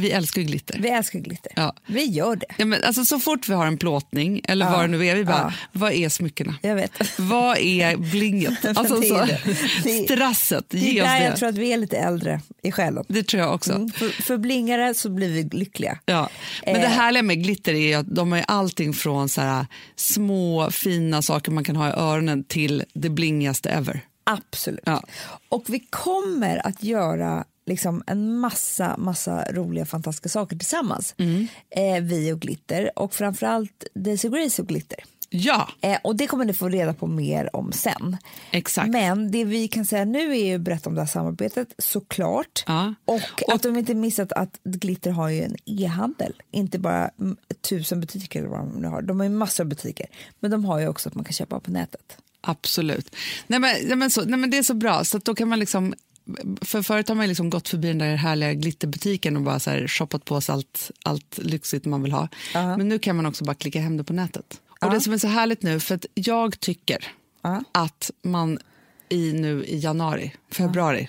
[0.00, 0.78] vi älskar ju glitter.
[0.78, 1.52] vi älskar glitter.
[1.56, 1.74] Ja.
[1.86, 2.46] Vi gör det.
[2.58, 4.72] Ja, men alltså, så fort vi har en plåtning, eller Ja.
[4.72, 5.52] vad det nu är, vi bara, Ja.
[5.72, 6.54] vad är smyckena?
[6.62, 7.18] Jag vet.
[7.18, 8.64] Vad är blinget?
[8.76, 9.40] Alltså, Det är det.
[9.84, 11.24] Det strasset, Det ge oss det.
[11.24, 13.04] jag tror att vi är lite äldre i själen.
[13.08, 13.72] Det tror jag också.
[13.72, 13.88] Mm.
[13.90, 15.98] För, för blingare så blir vi lyckliga.
[16.06, 16.28] Ja.
[16.64, 16.90] Men det Eh.
[16.90, 21.64] härliga med glitter är att de har allting från så här, små fina saker man
[21.64, 24.00] kan ha i öronen till det blingigaste ever.
[24.24, 24.80] Absolut.
[24.84, 25.02] Ja.
[25.48, 31.14] Och vi kommer att göra liksom en massa, massa roliga, fantastiska saker tillsammans.
[31.18, 31.46] Mm.
[31.70, 34.98] Eh, vi och Glitter och framförallt Daisy Grace och Glitter.
[35.28, 38.16] Ja, Eh, och det kommer ni få reda på mer om sen.
[38.50, 38.88] exakt.
[38.88, 42.64] Men det vi kan säga nu är ju berätta om det här samarbetet såklart.
[42.66, 42.94] Ja.
[43.04, 46.32] Och att de inte missat att Glitter har ju en e-handel.
[46.50, 47.10] Inte bara
[47.68, 49.02] tusen butiker eller vad de nu har.
[49.02, 50.06] De har ju massor av butiker.
[50.40, 52.16] Men de har ju också att man kan köpa på nätet.
[52.40, 53.14] Absolut.
[53.46, 55.48] Nej, men, nej, men så, nej, men det är så bra, så att då kan
[55.48, 55.94] man liksom
[56.60, 59.88] för förut har man liksom gått förbi den där härliga glitterbutiken och bara så här
[59.88, 62.28] shoppat på sig allt, allt lyxigt man vill ha.
[62.54, 62.76] Ja.
[62.76, 64.60] Men nu kan man också bara klicka hem det på nätet.
[64.68, 64.88] Och Ja.
[64.88, 67.04] det som är så härligt nu, för att jag tycker
[67.42, 67.62] Ja.
[67.72, 68.58] att man
[69.08, 71.08] i nu i januari, februari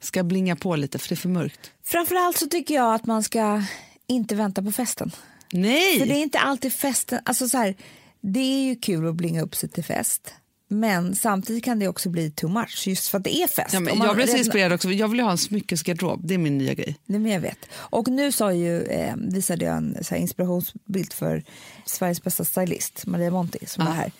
[0.00, 1.70] ska blinga på lite för det är för mörkt.
[1.84, 3.62] Framförallt så tycker jag att man ska
[4.06, 5.10] inte vänta på festen.
[5.52, 5.98] Nej!
[5.98, 7.74] För det är inte alltid festen, alltså så här,
[8.20, 10.34] det är ju kul att blinga upp sig till fest.
[10.68, 13.72] Men samtidigt kan det också bli too much just för att det är fest.
[13.74, 14.90] ja, man jag blir så inspirerad också.
[14.90, 16.96] Jag vill ju ha en smyckesgarderob, det är min nya grej.
[17.06, 17.58] Nej, men jag vet.
[17.74, 21.44] Och nu sa ju, eh, visade jag en så inspirationsbild för
[21.86, 23.90] Sveriges bästa stylist, Maria Monti, som Ja.
[23.90, 24.12] var här.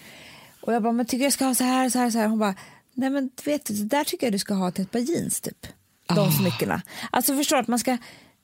[0.60, 2.26] Och jag bara, men tycker jag ska ha så här, så här, så här.
[2.26, 2.54] Hon bara,
[2.94, 5.66] nej men vet du, där tycker jag du ska ha till ett par jeans typ.
[6.08, 6.30] De Ah.
[6.32, 6.82] smyckena.
[7.10, 7.96] Alltså förstår att man ska,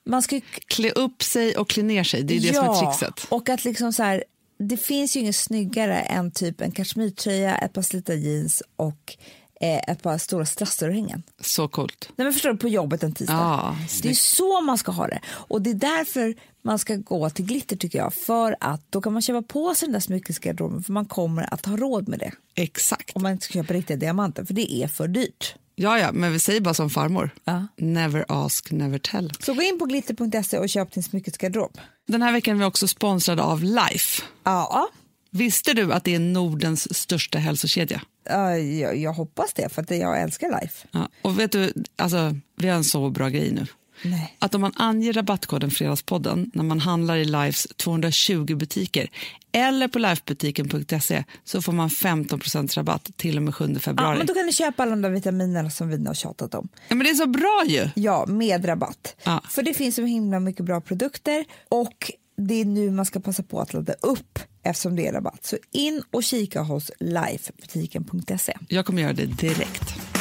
[0.07, 3.27] man ska Klä upp sig och klä ner sig, det är det som är trixet.
[3.29, 4.25] och att liksom så här,
[4.69, 9.17] det finns ju inget snyggare än typ en kashmirtröja, ett par slita jeans och
[9.61, 11.23] eh, ett par stora strassörhängen.
[11.41, 12.09] Så coolt.
[12.17, 13.35] Nej, men förstår du, på jobbet en tisdag.
[13.35, 15.21] Ja, det är så man ska ha det.
[15.27, 18.15] Och det är därför man ska gå till glitter tycker jag.
[18.15, 21.67] För att då kan man köpa på sig den där smyckesgarderoben för man kommer att
[21.67, 22.33] ha råd med det.
[22.55, 23.11] Exakt.
[23.17, 25.55] Om man inte ska köpa riktiga diamanter för det är för dyrt.
[25.83, 27.31] Ja, ja, men vi säger bara som farmor.
[27.45, 27.67] Ja.
[27.77, 29.33] Never ask, never tell.
[29.41, 31.79] Så gå in på glitter.se och köp din smyckesgarderob.
[32.09, 34.23] Den här veckan är vi också sponsrade av Life.
[34.45, 34.89] Ja,
[35.31, 38.03] Visste du att det är Nordens största hälsokedja?
[38.29, 40.87] ja, jag, jag hoppas det för jag älskar life.
[40.91, 43.67] Ja, och vet du, alltså, vi har en så bra grej nu.
[44.05, 44.37] Nej.
[44.39, 49.11] Att om man anger rabattkoden Fredagspodden när man handlar i Lifes 220 butiker
[49.53, 54.19] eller på lifebutiken.se så får man 15% rabatt till och med 7 Ja, februari.
[54.19, 56.69] men då kan ni köpa alla de där vitaminerna som vi har tjatat om.
[56.89, 57.89] Ja, men det är så bra ju!
[57.95, 59.17] Ja, med rabatt.
[59.25, 59.41] Ja.
[59.51, 63.43] För det finns så himla mycket bra produkter och det är nu man ska passa
[63.43, 65.45] på att ladda upp eftersom det är rabatt.
[65.45, 68.57] Så in och kika hos lifebutiken.se.
[68.69, 70.12] Jag kommer göra det direkt.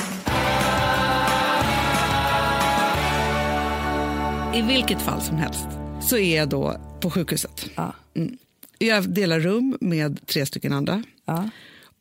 [4.56, 5.68] I vilket fall som helst
[6.02, 7.70] så är jag då på sjukhuset.
[7.76, 7.94] Ja.
[8.16, 8.38] Mm.
[8.78, 11.04] Jag delar rum med tre stycken andra.
[11.26, 11.50] Ja.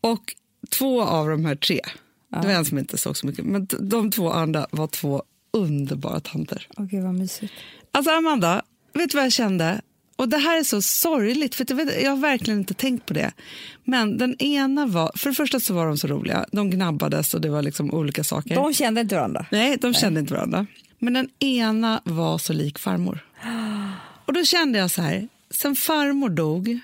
[0.00, 0.34] Och
[0.70, 1.80] två av de här tre,
[2.28, 6.20] det var en som inte såg så mycket, men de två andra var två underbara
[6.20, 6.66] tanter.
[6.76, 7.52] Åh gud vad mysigt.
[7.92, 9.80] Alltså Amanda, vet du vad jag kände?
[10.16, 13.14] Och det här är så sorgligt, för jag, vet, jag har verkligen inte tänkt på
[13.14, 13.32] det.
[13.84, 17.40] Men den ena var, för det första så var de så roliga, de gnabbades och
[17.40, 18.54] det var liksom olika saker.
[18.54, 19.46] De kände inte varandra.
[19.50, 20.66] Nej, de kände inte varandra.
[21.02, 23.26] Men den ena var så lik farmor.
[24.24, 26.80] Och då kände jag så här, sen farmor dog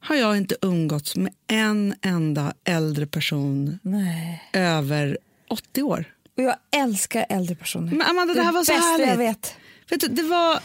[0.00, 4.50] har jag inte umgåtts med en enda äldre person Nej.
[4.52, 5.18] över
[5.48, 6.04] 80 år.
[6.36, 7.92] Och jag älskar äldre personer.
[7.92, 9.08] Men Amanda, det här var så härligt.
[9.08, 9.54] jag vet.
[9.90, 10.60] Vet du, det var,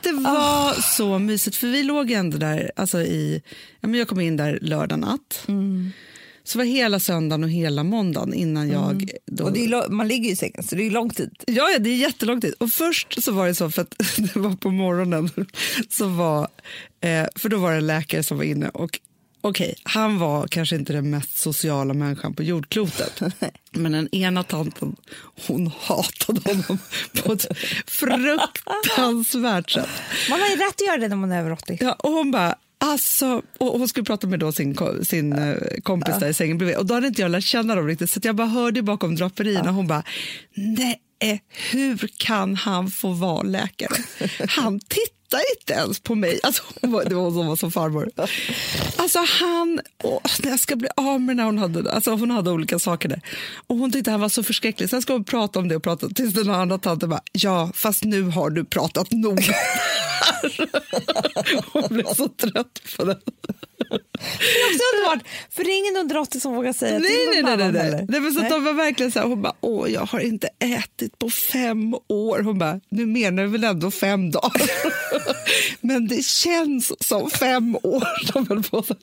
[0.00, 3.42] det var så mysigt, för vi låg ändå där, alltså i,
[3.80, 5.44] ja, men jag kom in där lördag natt.
[6.44, 9.10] Så var hela söndagen och hela måndagen innan jag...
[9.26, 11.30] Då, Och är, man ligger ju i sängen så det är lång tid.
[11.46, 12.54] Ja, ja, det är jättelång tid.
[12.58, 15.30] Och först så var det så, för att det var på morgonen,
[15.88, 16.48] så var,
[17.00, 19.00] eh, för då var det en läkare som var inne och
[19.40, 23.20] okej, han var kanske inte den mest sociala människan på jordklotet.
[23.70, 24.96] Men den ena tanten,
[25.46, 26.78] hon hatade honom
[27.22, 27.46] på ett
[27.86, 29.88] fruktansvärt sätt.
[30.30, 31.78] Man har ju rätt att göra det när man är över 80.
[31.80, 32.54] Ja, och hon bara,
[32.84, 36.76] alltså, och hon skulle prata med då sin, sin eh, kompis där i sängen bredvid
[36.76, 39.70] och då hade inte jag lärt känna dem riktigt så jag bara hörde bakom draperierna
[39.70, 40.02] hon bara,
[40.54, 41.00] nej,
[41.48, 43.96] hur kan han få vara läkare?
[44.48, 46.40] Han tittar inte ens på mig.
[46.42, 48.10] Alltså, var, det var hon som var som farmor.
[48.96, 52.78] Alltså han, åh, jag ska bli av med när hon hade, alltså hon hade olika
[52.78, 53.20] saker där.
[53.66, 54.90] Och hon tyckte han var så förskräcklig.
[54.90, 58.04] Sen ska hon prata om det och prata tills den andra tanten bara, ja fast
[58.04, 59.40] nu har du pratat nog.
[61.72, 63.18] hon blev så trött på det.
[63.90, 67.44] Det är också underbart, för det är ingen under 80 som vågar säga Nej, till
[67.44, 67.72] nej, nej.
[67.72, 68.06] nej, nej.
[68.08, 68.52] nej men så att Nej.
[68.52, 72.40] de var verkligen så här, hon bara, åh, jag har inte ätit på fem år.
[72.42, 74.70] Hon bara, nu menar du väl ändå fem dagar?
[75.80, 78.32] men det känns som fem år.
[78.32, 78.94] De höll på så.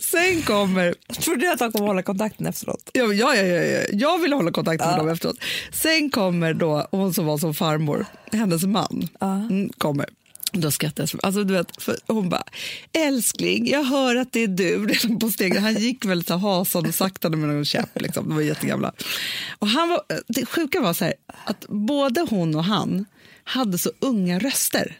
[0.00, 2.90] Sen kommer, Tror du att de kommer hålla kontakten efteråt?
[2.92, 3.84] ja, ja, ja, ja, ja.
[3.92, 5.36] jag vill hålla kontakt med dem efteråt.
[5.72, 10.06] Sen kommer då hon som var som farmor, hennes man, mm, kommer.
[10.52, 11.08] Då skrattar jag.
[11.08, 12.42] så- Alltså, du vet, för hon bara,
[12.92, 14.88] älskling, jag hör att det är du
[15.20, 15.62] på stegen.
[15.62, 18.00] Han gick väldigt så här hasande och saktade med någon käpp.
[18.00, 18.28] Liksom.
[18.28, 18.92] De var jättegamla.
[19.58, 23.04] Och han var, det sjuka var så här, att både hon och han
[23.44, 24.98] hade så unga röster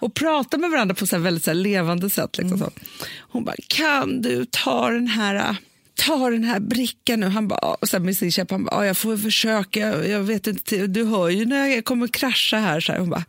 [0.00, 2.38] och pratade med varandra på så väldigt så levande sätt.
[2.38, 2.70] Liksom så.
[3.18, 5.56] Hon bara, kan du ta den här
[5.94, 7.26] ta den här brickan nu.
[7.28, 10.20] Han bara, och sen med sin käpp, han bara, "Ja, jag får väl försöka, jag
[10.20, 12.80] vet inte, du hör ju när jag kommer krascha här.
[12.80, 12.98] Så här.
[12.98, 13.24] Hon bara,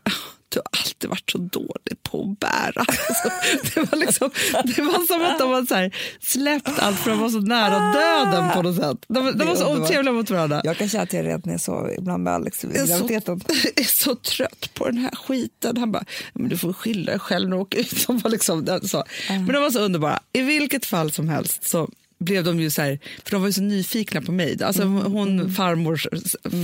[0.49, 2.85] du har alltid varit så dålig på att bära.
[3.09, 3.29] Alltså,
[3.73, 4.29] det, var liksom,
[4.65, 7.79] det var som att de hade så här, släppt allt för att vara så nära
[7.93, 9.05] döden på något sätt.
[9.07, 10.62] De, de var så otrevliga mot varandra.
[10.63, 12.85] Jag kan känna att jag redan när jag sov ibland med Alex i Jag är,
[12.85, 13.41] så, graviditeten.
[13.47, 15.77] jag är så trött på den här skiten.
[15.77, 18.07] Han bara, men du får skylla dig själv när du åker ut.
[18.07, 19.03] De var liksom, så.
[19.27, 20.19] Men de var så underbara.
[20.33, 23.53] I vilket fall som helst så blev de ju så här, för de var ju
[23.53, 24.63] så nyfikna på mig.
[24.63, 25.97] Alltså hon farmor,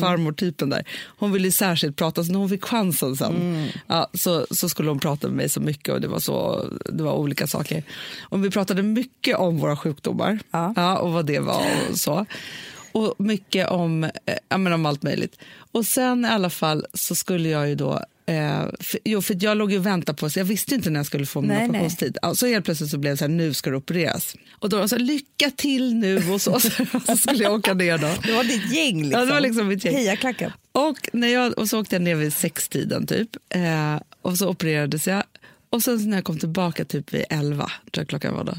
[0.02, 0.84] farmor-typen där,
[1.18, 4.90] hon ville ju särskilt prata, så när hon fick chansen sen ja, så, så skulle
[4.90, 7.84] hon prata med mig så mycket och det var, så, det var olika saker.
[8.22, 10.98] Och vi pratade mycket om våra sjukdomar Ja.
[10.98, 12.26] och vad det var och så.
[12.92, 14.10] Och mycket om, eh,
[14.50, 15.40] ja, men om allt möjligt.
[15.72, 19.58] Och sen i alla fall så skulle jag ju då Eh, för, jo, för jag
[19.58, 21.70] låg ju och väntade på, så jag visste inte när jag skulle få min Nej,
[21.70, 22.18] operationstid.
[22.22, 24.36] Ja, så helt plötsligt så blev det så här, nu ska du opereras.
[24.52, 26.60] Och då här, lycka till nu och så,
[27.06, 28.10] så skulle jag åka ner då.
[28.24, 29.20] Det var ditt gäng liksom.
[29.20, 29.96] Ja, det var liksom mitt gäng.
[29.96, 30.52] Hejaklacken.
[30.72, 33.30] Och, när jag, och så åkte jag ner vid sextiden typ.
[33.50, 35.24] Eh, och så opererades jag.
[35.70, 38.56] Och sen så när jag kom tillbaka typ vid elva, tror jag klockan var då.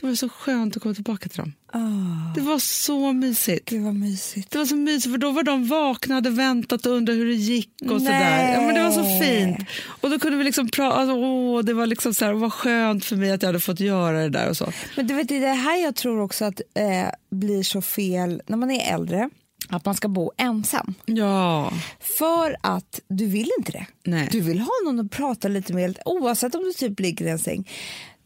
[0.00, 1.52] Det var så skönt att komma tillbaka till dem.
[1.72, 3.68] Oh, Det var så mysigt.
[3.70, 4.50] gud vad mysigt.
[4.50, 7.34] Det var så mysigt för då var de vakna, hade väntat och undrade hur det
[7.34, 8.52] gick och sådär.
[8.54, 9.58] Ja, men det var så fint.
[10.00, 13.04] Och då kunde vi liksom prata, alltså, åh, det var liksom så här, vad skönt
[13.04, 14.72] för mig att jag hade fått göra det där och så.
[14.96, 18.42] Men du vet, det är det här jag tror också att eh, blir så fel
[18.46, 19.30] när man är äldre.
[19.70, 20.94] Att man ska bo ensam.
[21.06, 21.72] Ja,
[22.18, 23.86] För att du vill inte det.
[24.04, 24.28] Nej.
[24.32, 27.38] Du vill ha någon att prata lite med oavsett om du typ ligger i en
[27.38, 27.68] säng.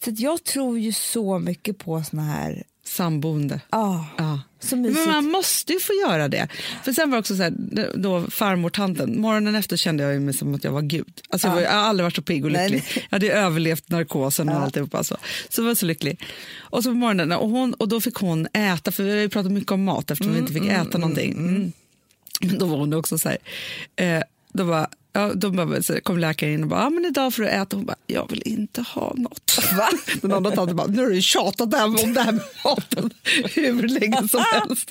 [0.04, 2.62] Så jag tror ju så mycket på såna här...
[2.84, 3.60] samboende.
[3.70, 4.40] Ah, Ja.
[4.60, 4.98] Så mysigt.
[4.98, 6.48] Men man måste ju få göra det.
[6.84, 7.52] För sen var också så här,
[7.96, 11.20] då farmor tanten, morgonen efter kände jag mig som att jag var gud.
[11.28, 12.82] Alltså jag, var, jag har aldrig varit så pigg och lycklig.
[12.94, 13.04] nej.
[13.10, 14.98] Jag hade ju överlevt narkosen och alltihopa.
[14.98, 15.16] Alltså.
[15.48, 16.20] Så jag var så lycklig.
[16.58, 19.28] Och så på morgonen, och, hon, och då fick hon äta, för vi har ju
[19.28, 21.32] pratat mycket om mat eftersom vi inte fick äta någonting.
[21.32, 21.72] Mm.
[22.40, 23.38] Men då var hon också så här,
[23.96, 27.34] eh, då var Ja, då bara, så kom läkaren in och bara, ah, men idag
[27.34, 27.76] får du äta.
[27.76, 29.58] Hon bara, jag vill inte ha något.
[29.76, 29.88] Va?
[30.22, 33.10] Den andra tanten bara, nu har du tjatat det om det här med maten
[33.54, 34.90] hur länge som helst.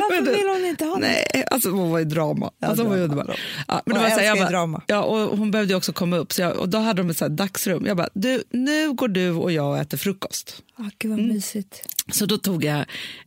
[0.00, 1.00] Varför Men det- vill hon inte ha det?
[1.00, 2.50] Nej, alltså hon var i drama.
[2.60, 3.34] alltså, hon var drama, drama.
[3.68, 4.82] Ja, men Hon det var så här, älskar jag bara, drama.
[4.86, 7.24] Ja, och hon behövde också komma upp, så jag, och då hade de ett så
[7.24, 7.86] här dagsrum.
[7.86, 10.62] Jag bara, du, nu går du och jag och äter frukost.
[10.76, 11.32] Ah, gud vad Mm.
[11.34, 11.82] mysigt.
[12.12, 12.84] Så då tog jag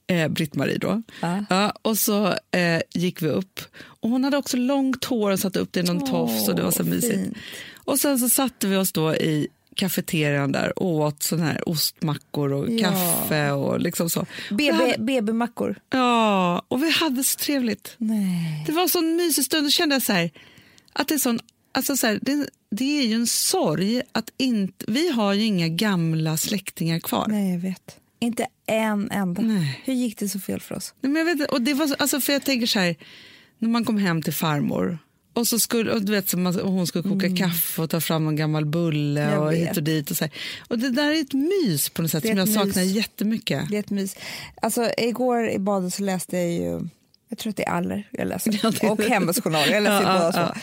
[0.08, 1.02] eh, Britt-Marie då.
[1.50, 1.72] Ja.
[1.82, 3.60] och så eh, gick vi upp.
[3.78, 6.56] Och hon hade också långt hår och satte upp det i någon Åh, tofs och
[6.56, 7.14] det var så mysigt.
[7.14, 7.38] fint.
[7.76, 12.54] Och sen så satte vi oss då i kafeterian där och åt sån här ostmackor
[12.54, 12.90] och Ja.
[12.92, 14.26] kaffe och liksom så.
[14.52, 15.76] Vi BB, BB-mackor.
[15.90, 17.96] ja, och vi hade så trevligt.
[17.98, 18.64] Nej.
[18.66, 19.66] Det var en sån mysig stund.
[19.66, 20.32] Då kände jag så här,
[20.94, 21.40] att det är sån,
[21.72, 25.68] alltså så här, det, det är ju en sorg att inte, vi har ju inga
[25.68, 27.26] gamla släktingar kvar.
[27.30, 27.98] Nej, jag vet.
[28.20, 29.42] Inte en enda.
[29.42, 29.82] Nej.
[29.86, 30.94] Hur gick det så fel för oss?
[31.02, 32.96] Nej, men jag vet, och det var så, alltså för jag tänker så här,
[33.60, 34.98] när man kom hem till farmor
[35.34, 38.28] och så skulle, och du vet, så man, hon skulle koka kaffe och ta fram
[38.28, 39.34] en gammal bulle Mm.
[39.34, 39.70] Jag och vet.
[39.70, 40.12] hit och dit.
[40.12, 40.34] Och, så här.
[40.68, 42.92] och det där är ett mys på något sätt som jag ett saknar mys.
[42.96, 43.70] jättemycket.
[43.70, 44.16] Det är ett mys.
[44.62, 46.88] Alltså, igår i badet så läste jag ju,
[47.30, 49.70] jag tror att det är Aller jag läser, Ja, det- och Hemmets journal.
[49.70, 50.58] Jag läser Ja, båda.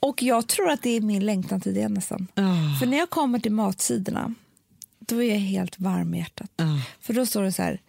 [0.00, 2.26] Och jag tror att det är min längtan till det nästan.
[2.34, 2.42] Ja.
[2.80, 4.34] För när jag kommer till matsidorna,
[5.10, 6.50] då är jag helt varm i hjärtat.
[6.56, 6.64] Ja.
[7.00, 7.80] För då står det så här,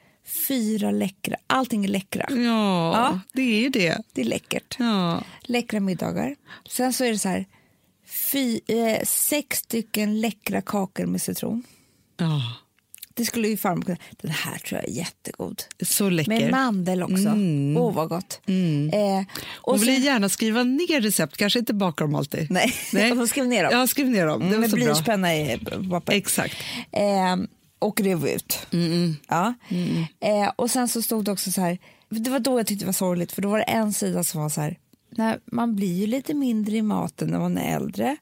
[0.47, 2.25] fyra läckra, allting är läckra.
[2.29, 2.35] Ja,
[2.93, 3.19] Ja.
[3.33, 3.97] det är ju det.
[4.13, 4.75] Det är läckert.
[4.79, 5.23] Ja.
[5.41, 6.35] Läckra middagar.
[6.69, 7.45] Sen så är det så här,
[8.31, 11.63] fy, eh, sex stycken läckra kakor med citron.
[12.17, 12.55] Ja.
[13.21, 15.61] Det skulle ju farmor kunna, den här tror jag är jättegod.
[15.81, 16.29] Så läcker.
[16.31, 17.15] Med mandel också.
[17.27, 17.77] Mm.
[17.77, 18.41] Åh, vad gott.
[18.45, 19.19] Eh,
[19.53, 22.51] och Hon vill sen- gärna skriva ner recept, kanske inte baka dem alltid.
[22.51, 22.73] Nej,
[23.21, 23.71] och skriv ner dem.
[23.73, 24.39] Ja, skriv ner dem.
[24.39, 26.13] Det Mm, var med så blyertspenna i papper.
[26.13, 26.55] Exakt.
[26.91, 27.37] Eh,
[27.79, 28.67] och rev ut.
[28.73, 29.53] Mm, Ja.
[30.19, 31.77] Eh, och sen så stod det också så här,
[32.09, 34.41] det var då jag tyckte det var sorgligt, för då var det en sida som
[34.41, 34.77] var så här,
[35.15, 38.17] nej, man blir ju lite mindre i maten när man är äldre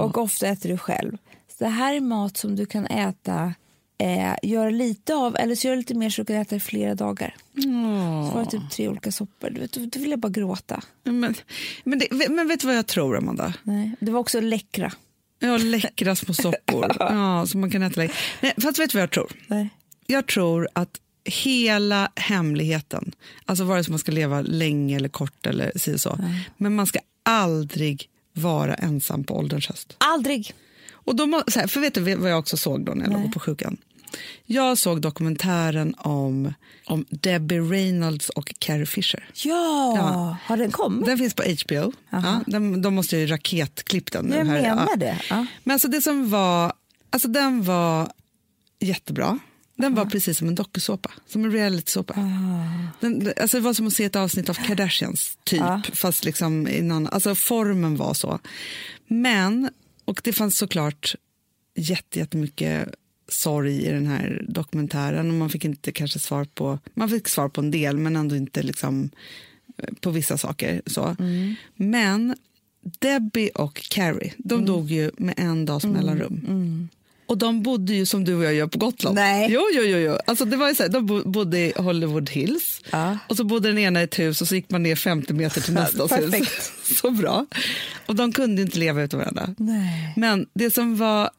[0.00, 1.16] och ofta äter du själv.
[1.58, 3.54] Så det här är mat som du kan äta,
[3.98, 6.60] eh, göra lite av eller så gör du lite mer så du kan äta i
[6.60, 7.36] flera dagar.
[7.62, 9.50] Så var det typ tre olika soppor.
[9.50, 10.82] Du vet, då, då vill jag bara gråta.
[11.04, 11.34] Men,
[11.84, 13.54] men, det, men vet du vad jag tror, Amanda?
[13.62, 13.90] Nej.
[14.00, 14.92] Det var också läckra.
[15.38, 18.12] Ja, läckra små soppor ja, som man kan äta länge.
[18.40, 19.32] Nej, fast vet du vad jag tror?
[19.46, 19.68] Nej.
[20.06, 23.12] Jag tror att hela hemligheten,
[23.44, 26.18] alltså vare sig man ska leva länge eller kort eller si så,
[26.56, 29.96] men man ska aldrig vara ensam på ålderns höst.
[29.98, 30.54] Aldrig.
[31.04, 33.22] Och må, så här, för vet du vad jag också såg då när jag Nej.
[33.22, 33.76] låg på sjukan?
[34.46, 36.54] Jag såg dokumentären om,
[36.86, 39.28] om Debbie Reynolds och Carrie Fisher.
[39.34, 40.36] Ja, Ja.
[40.44, 41.06] har den kommit?
[41.06, 41.92] Den finns på HBO.
[42.10, 44.36] Ja, de, de måste ju raketklippt den nu.
[44.36, 44.62] Jag här.
[44.62, 44.96] menar Ja.
[44.96, 45.20] det.
[45.30, 45.46] Ja.
[45.64, 46.72] Men alltså det som var,
[47.10, 48.12] alltså den var
[48.80, 49.38] jättebra.
[49.76, 52.14] Den var precis som en dokusåpa, som en realitysåpa.
[53.00, 55.62] Den, alltså det var som att se ett avsnitt av Kardashians, typ,
[55.92, 58.38] fast liksom innan, alltså formen var så.
[59.06, 59.70] Men,
[60.04, 61.14] och det fanns såklart
[61.74, 62.94] jätte, jättemycket
[63.28, 67.48] sorg i den här dokumentären och man fick inte kanske svar på, man fick svar
[67.48, 69.10] på en del men ändå inte liksom
[69.76, 70.82] eh, på vissa saker.
[70.86, 71.16] så.
[71.76, 72.34] Men
[72.98, 76.88] Debbie och Carrie, de dog ju med en dags mellanrum.
[77.26, 79.14] Och de bodde ju som du och jag gör på Gotland.
[79.14, 79.48] Nej.
[79.50, 79.98] Jo, jo, jo.
[79.98, 80.18] jo.
[80.26, 83.18] Alltså, det var ju så här, de bo- bodde i Hollywood Hills Ja.
[83.28, 85.60] och så bodde den ena i ett hus och så gick man ner 50 meter
[85.60, 86.72] till nästa hus.
[87.00, 87.46] Så bra.
[88.06, 89.54] Och de kunde inte leva utan varandra.
[89.58, 90.12] Nej.
[90.16, 91.30] Men det som var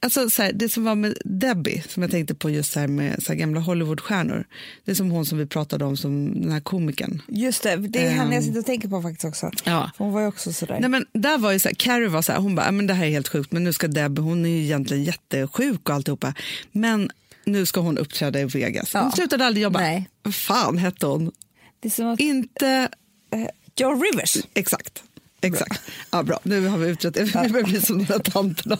[0.00, 2.86] Alltså så här, det som var med Debbie, som jag tänkte på just så här
[2.88, 4.44] med så här gamla Hollywoodstjärnor,
[4.84, 7.22] det är som hon som vi pratade om, som den här komikern.
[7.28, 8.42] Just det, det är henne jag Ehm.
[8.42, 9.50] sitter och tänker på faktiskt också.
[9.64, 9.90] Ja.
[9.98, 10.78] Hon var ju också sådär.
[10.80, 12.86] Nej, men där var ju så här, Carrie var så här, hon bara, "Ja, men
[12.86, 15.94] det här är helt sjukt, men nu ska Debbie, hon är ju egentligen jättesjuk och
[15.94, 16.34] alltihopa,
[16.72, 17.10] men
[17.44, 18.92] nu ska hon uppträda i Vegas.
[18.92, 19.10] Hon Ja.
[19.10, 19.80] slutade aldrig jobba.
[19.80, 20.08] Nej.
[20.32, 21.32] Fan hette hon?
[21.80, 22.88] Det är som att, Inte
[23.30, 23.46] eh,
[23.76, 24.36] Joe Rivers.
[24.54, 25.02] exakt.
[25.44, 25.82] Exakt.
[26.10, 27.24] Ja, bra, nu har vi utrett det.
[27.24, 28.78] Vi börjar bli som de där tanterna.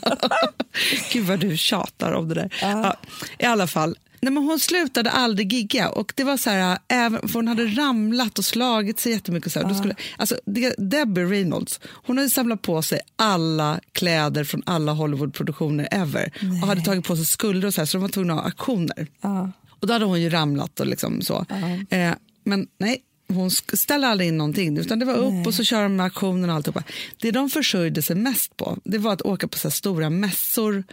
[1.12, 2.54] Gud vad du tjatar om det där.
[2.60, 2.96] Ja.
[3.38, 5.88] I alla fall, nej, men hon slutade aldrig gigga.
[5.88, 9.52] Och det var så här, även, för hon hade ramlat och slagit sig jättemycket.
[9.52, 9.68] Så här.
[9.68, 10.38] Då skulle, alltså,
[10.78, 16.32] Debbie Reynolds hon hade samlat på sig alla kläder från alla Hollywoodproduktioner ever.
[16.62, 18.46] Och hade tagit på sig skulder och så här, så de var tvungna att ha
[18.46, 19.06] auktioner.
[19.80, 21.46] Och då hade hon ju ramlat och liksom så.
[21.90, 22.12] Eh,
[22.44, 26.00] men nej, hon ställde aldrig in någonting, utan det var upp och så kör de
[26.00, 26.82] auktionen och alltihopa.
[27.20, 30.84] Det de försörjde sig mest på, det var att åka på så stora mässor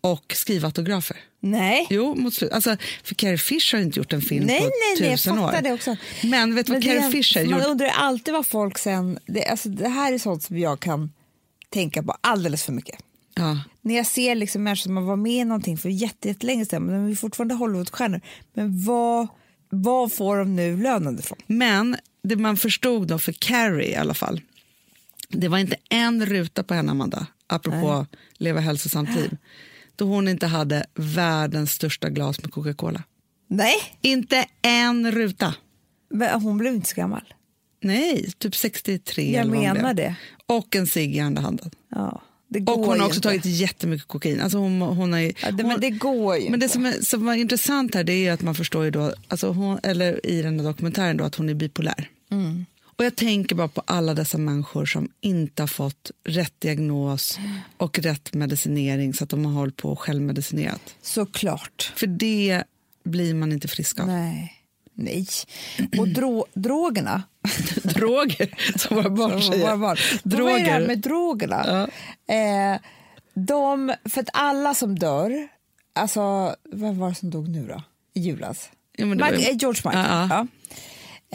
[0.00, 1.16] och skriva autografer.
[1.40, 1.86] Nej.
[1.90, 2.52] Jo, mot slut.
[2.52, 5.38] Alltså, för Carrie Fisher har inte gjort en film Nej, på nej, nej, jag tusen
[5.38, 5.54] år.
[5.62, 5.96] det också.
[6.22, 7.64] Men vet du vad Carrie Fisher Man gjorde?
[7.70, 9.18] undrar ju alltid vad folk sen...
[9.26, 11.12] Det, alltså, det här är sånt som jag kan
[11.70, 12.98] tänka på alldeles för mycket.
[13.34, 13.58] Ja.
[13.82, 16.82] När jag ser liksom människor som har varit med i någonting för jätte- jättelänge sedan,
[16.82, 18.20] men de är fortfarande Hollywoodstjärnor.
[18.54, 19.28] Men vad,
[19.70, 21.38] vad får de nu lönen ifrån?
[21.46, 24.40] Men det man förstod då för Carrie i alla fall,
[25.28, 29.36] det var inte en ruta på henne, Amanda, apropå leva hälsosamt liv,
[29.96, 33.02] då hon inte hade världens största glas med Coca-Cola.
[33.46, 35.54] Nej, Inte en ruta.
[36.10, 37.34] men hon blev inte så gammal.
[37.82, 40.14] Nej, typ 63 Jag menar det.
[40.46, 41.70] Och en cigg i andra handen.
[41.88, 42.22] Ja,
[42.66, 43.28] Och hon har också inte.
[43.28, 44.40] tagit jättemycket kokain.
[44.40, 46.86] Alltså hon, hon har ju, Ja, det, hon, men det går ju men det som,
[46.86, 50.26] är, som var intressant här det är att man förstår ju då, alltså hon, eller
[50.26, 52.08] i den här dokumentären då, att hon är bipolär.
[52.30, 52.66] Mm.
[52.82, 57.38] Och jag tänker bara på alla dessa människor som inte har fått rätt diagnos
[57.76, 60.94] och rätt medicinering så att de har hållit på och självmedicinerat.
[61.02, 61.92] Såklart.
[61.96, 62.62] För det
[63.04, 64.06] blir man inte frisk av.
[64.06, 64.59] Nej.
[64.94, 65.26] Nej.
[65.98, 67.22] Och dro drogerna.
[67.84, 69.62] Droger, som våra barn säger.
[69.62, 69.96] Våra barn.
[70.24, 71.88] Men Vad är det här med drogerna?
[72.28, 72.80] Eh,
[73.34, 75.48] de, för att alla som dör,
[75.94, 77.82] alltså vem var det som dog nu då?
[78.14, 78.70] I julas?
[78.96, 80.06] Ja, ju- eh, George Michael.
[80.10, 80.46] Ja, Ja.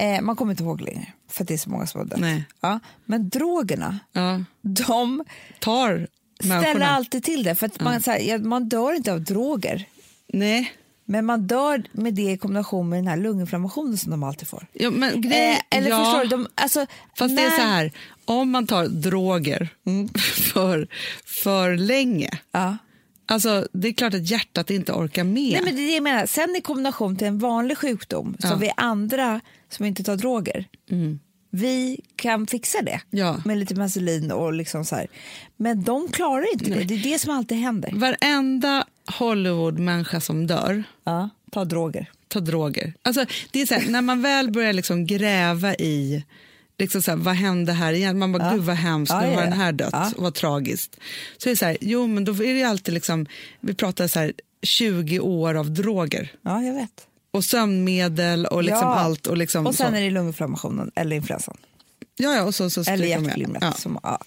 [0.03, 2.43] Eh, man kommer inte ihåg längre, för att det är så många som har dött.
[2.61, 2.79] Ja.
[3.05, 5.23] Men drogerna, Ja, de
[5.59, 6.07] tar
[6.39, 6.87] ställer människorna.
[6.87, 7.55] alltid till det.
[7.55, 9.85] För att man, så här, ja, man dör inte av droger,
[10.33, 10.71] Nej,
[11.05, 14.67] men man dör med det i kombination med den här lunginflammationen som de alltid får.
[14.73, 15.97] ja, men grej, Eh, eller ja.
[16.05, 16.27] förstår du?
[16.27, 16.85] De, alltså,
[17.17, 17.91] Fast det är när- så här,
[18.25, 19.69] om man tar droger
[20.53, 20.87] för,
[21.25, 22.77] för länge, Ja.
[23.27, 25.33] alltså det är klart att hjärtat inte orkar med.
[25.53, 26.25] Nej, men det är det jag menar.
[26.25, 28.49] Sen i kombination till en vanlig sjukdom, Ja.
[28.49, 30.65] som vi andra som inte tar droger,
[31.49, 33.41] vi kan fixa det Ja.
[33.45, 35.07] med lite Vaseline och liksom så här.
[35.57, 36.83] Men de klarar inte det.
[36.83, 37.91] Det är det som alltid händer.
[37.93, 38.84] Varenda
[39.17, 42.11] Hollywood-människa som dör Ja, ta droger.
[42.27, 42.93] tar droger.
[43.01, 46.25] Alltså, det är så här, när man väl börjar liksom gräva i
[46.77, 48.51] liksom så här, vad hände här igen, man bara Ja.
[48.53, 49.55] gud vad hemskt, Ja, nu ja, har den ja.
[49.55, 50.11] här dött, Ja.
[50.17, 50.97] vad tragiskt.
[51.37, 53.25] Så är det så här, jo men då är det alltid liksom,
[53.59, 57.07] vi pratar så här 20 år av droger Ja, jag vet.
[57.31, 59.27] och sömnmedel och liksom allt.
[59.27, 59.97] Och, liksom Och sen så.
[59.97, 61.57] är det lunginflammationen eller influensan.
[62.17, 63.63] Ja, ja, och så, så Eller hjärtflimret.
[63.63, 63.71] Ja.
[63.71, 64.19] Som, ja.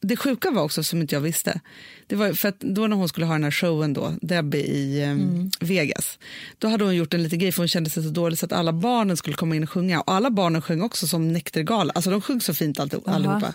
[0.00, 1.60] Det sjuka var också, som inte jag visste,
[2.06, 5.02] det var för att då när hon skulle ha den här showen då, Debbie i
[5.02, 5.50] eh, Mm.
[5.60, 6.18] Vegas,
[6.58, 8.52] då hade hon gjort en liten grej för hon kände sig så dålig så att
[8.52, 10.00] alla barnen skulle komma in och sjunga.
[10.00, 13.54] Och alla barnen sjöng också som näktergala, alltså de sjöng så fint alltid, allihopa.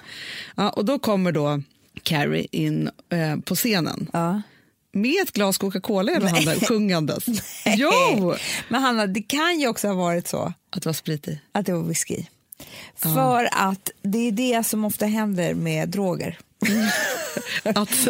[0.56, 1.62] Ja, och då kommer då
[2.04, 4.42] Carrie in eh, på scenen Ja.
[4.94, 7.26] med ett glas Coca-Cola i handen, sjungandes.
[7.78, 8.36] Jo!
[8.70, 11.40] Men Hanna, det kan ju också ha varit så Att det var sprit i.
[11.52, 12.24] att det var whisky.
[12.96, 16.40] För att det är det som ofta händer med droger.
[17.64, 18.08] Att,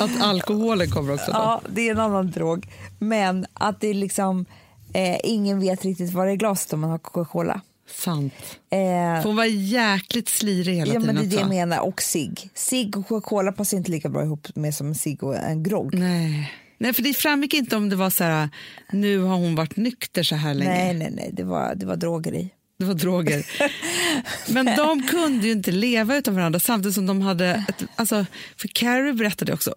[0.00, 1.26] att alkoholen kommer också.
[1.26, 1.32] Då.
[1.32, 2.66] Ja, det är en annan drog.
[2.98, 4.44] Men att det är liksom,
[4.92, 7.60] eh, ingen vet riktigt vad det är glaset om man har Coca-Cola.
[7.90, 8.34] Sant.
[8.70, 11.80] Eh, För hon var jäkligt slirig hela ja, tiden men det är det jag menar.
[11.80, 12.50] Och cigg.
[12.54, 15.94] Cigg och Coca-Cola passar inte lika bra ihop med som cigg och en grogg.
[15.94, 16.52] Nej.
[16.78, 18.48] Nej, för det framgick inte om det var så här,
[18.92, 20.70] nu har hon varit nykter så här länge.
[20.70, 22.50] Nej, nej, nej, det var, det var droger i.
[22.82, 23.46] Det var droger.
[24.52, 27.64] Men de kunde ju inte leva utan varandra samtidigt som de hade...
[27.68, 28.26] Ett, alltså,
[28.56, 29.74] för Carrie berättade också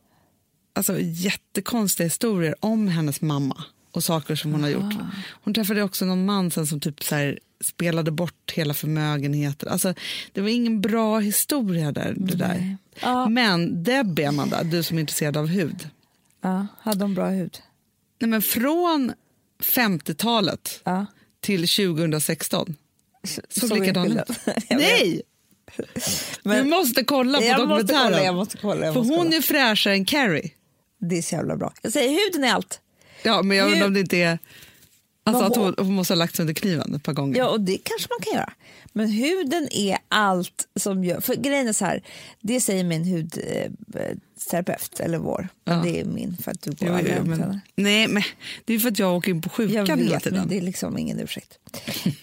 [0.73, 4.93] alltså, jättekonstiga historier om hennes mamma och saker som hon har gjort.
[5.43, 9.69] Hon träffade också någon man sen som typ så här, spelade bort hela förmögenheten.
[9.69, 9.93] Alltså,
[10.33, 12.13] det var ingen bra historia där.
[12.17, 12.77] Det där.
[13.01, 13.29] Ja.
[13.29, 15.89] Men Debbie, Amanda, du som är intresserad av hud.
[16.41, 17.57] Ja, hade de bra hud?
[18.19, 19.13] Nej, men från
[19.63, 21.05] 50-talet Ja.
[21.41, 22.75] till 2016
[23.49, 24.29] såg likadan ut.
[24.69, 25.21] Nej!
[26.43, 28.45] Men- du måste kolla på dokumentären.
[28.45, 29.35] För hon kolla.
[29.35, 30.51] är fräschare än Carrie.
[30.99, 31.73] Det är så jävla bra.
[31.81, 32.79] Jag säger huden är allt.
[33.23, 34.39] Ja, men jag undrar om det inte är...
[35.27, 37.37] Alltså att hon, hon- måste ha lagt sig under kniven ett par gånger.
[37.37, 38.53] Ja, och det kanske man kan göra.
[38.93, 41.21] Men huden är allt som gör...
[41.21, 42.03] För grejen är så här,
[42.41, 45.47] det säger min hudterapeut, eller vår.
[45.63, 45.73] Ja.
[45.73, 48.23] det är min för att du går Jo, men, nej, men
[48.65, 50.39] det är för att jag åker in på Jag sjukan hela vet, tiden.
[50.39, 51.59] men det är liksom ingen ursäkt.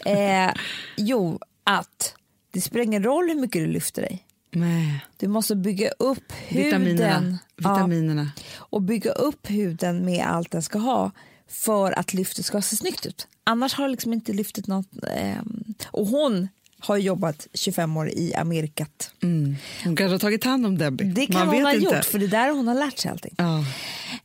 [0.06, 0.50] eh,
[0.96, 2.14] jo, att
[2.50, 4.26] det spelar ingen roll hur mycket du lyfter dig.
[4.50, 5.04] Nej.
[5.16, 6.84] Du måste bygga upp huden.
[6.84, 7.38] Vitaminerna.
[7.56, 8.30] Ja, Vitaminerna.
[8.54, 11.10] och bygga upp huden med allt den ska ha
[11.52, 13.26] för att lyftet ska se snyggt ut.
[13.44, 14.86] Annars har liksom inte lyftet något...
[15.16, 16.48] ehm, och hon
[16.78, 19.10] har jobbat 25 år i Amerikat.
[19.22, 19.56] Mm.
[19.84, 21.04] Hon kanske har tagit hand om Debbie.
[21.04, 21.84] Det kan Man hon ha inte.
[21.84, 23.34] gjort, för det är där hon har lärt sig allting.
[23.38, 23.64] Ja.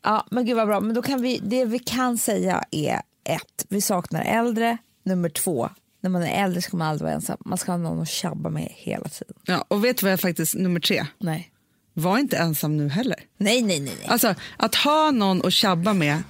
[0.02, 0.80] Ja, men gud vad bra.
[0.80, 4.78] Men då kan vi, det vi kan säga är ett, vi saknar äldre.
[5.04, 5.70] Nummer två,
[6.02, 7.38] när man är äldre ska man aldrig vara ensam.
[7.46, 9.36] Man ska ha någon att tjabba med hela tiden.
[9.46, 11.52] Ja, och vet du vad jag faktiskt, nummer tre, Nej.
[11.94, 13.20] var inte ensam nu heller.
[13.38, 13.94] Nej, nej, nej.
[14.00, 14.08] nej.
[14.08, 16.24] Alltså att ha någon att tjabba med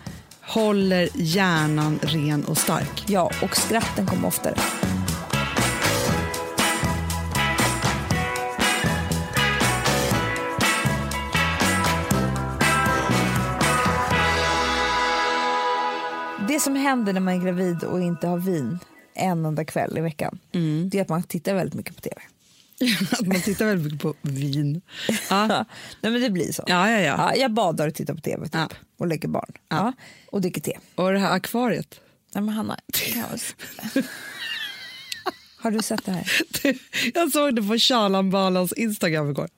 [0.47, 3.03] håller hjärnan ren och stark.
[3.07, 4.55] Ja, och skratten kommer oftare.
[16.47, 18.79] Det som händer när man är gravid och inte har vin
[19.13, 20.39] en enda kväll i veckan,
[20.91, 22.21] det är att man tittar väldigt mycket på tv.
[23.11, 24.81] Att man tittar väldigt mycket på vin.
[25.29, 25.47] Ja.
[26.01, 26.63] Nej, men det blir så.
[26.67, 27.35] Ja, ja, ja.
[27.35, 28.69] jag badar och tittar på tv typ, Ja.
[28.99, 29.51] och lägger barn.
[29.69, 29.93] Ja.
[30.31, 30.77] Och dricker te.
[30.95, 31.99] Och det här akvariet.
[32.35, 32.79] Nej, men Hanna,
[33.13, 33.55] kaos.
[35.59, 36.31] har du sett det här?
[37.13, 39.49] Jag såg det på Charlan Balans Instagram igår.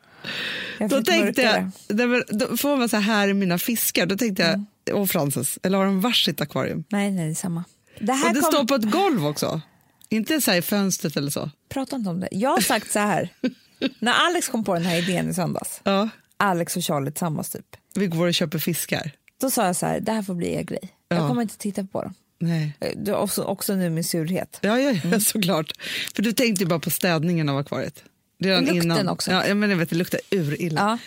[0.80, 2.08] Jag Då tänkte jag, mörkare.
[2.08, 4.06] men då får man så här, här är mina fiskar.
[4.06, 4.44] Då tänkte
[4.86, 6.84] jag, och Frances, eller har de varsitt akvarium?
[6.90, 7.64] Nej, nej, det är samma.
[8.00, 8.52] Det här det kom...
[8.52, 9.62] står på ett golv också.
[10.10, 11.50] Inte så i fönstret eller så.
[11.70, 12.28] Prata inte om det.
[12.32, 13.30] Jag har sagt så här.
[14.00, 17.66] När Alex kom på den här idén i söndags, Ja, Alex och Charlie tillsammans typ,
[17.96, 19.12] vi går och köper fiskar.
[19.42, 20.90] då sa jag så här, det här får bli er grej.
[21.10, 21.28] Jag Ja.
[21.28, 22.14] kommer inte titta på dem.
[22.40, 22.74] Nej.
[22.80, 24.60] Eh, Du också, också nu min surhet.
[24.62, 25.20] Ja, ja, ja Mm.
[25.22, 25.72] såklart.
[26.16, 28.04] För du tänkte bara på städningen av akvariet.
[28.40, 29.10] Redan Lukten innan.
[29.10, 29.32] också.
[29.32, 30.82] Ja, jag jag vet, det luktar urilla.
[30.82, 30.98] Ja.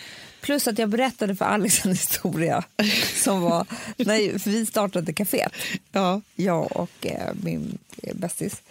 [0.41, 2.63] Plus att jag berättade för Alex en historia
[3.15, 3.65] som var
[3.97, 5.53] när vi startade kaféet,
[5.91, 6.21] Ja.
[6.35, 8.61] jag och eh, min eh, bästis.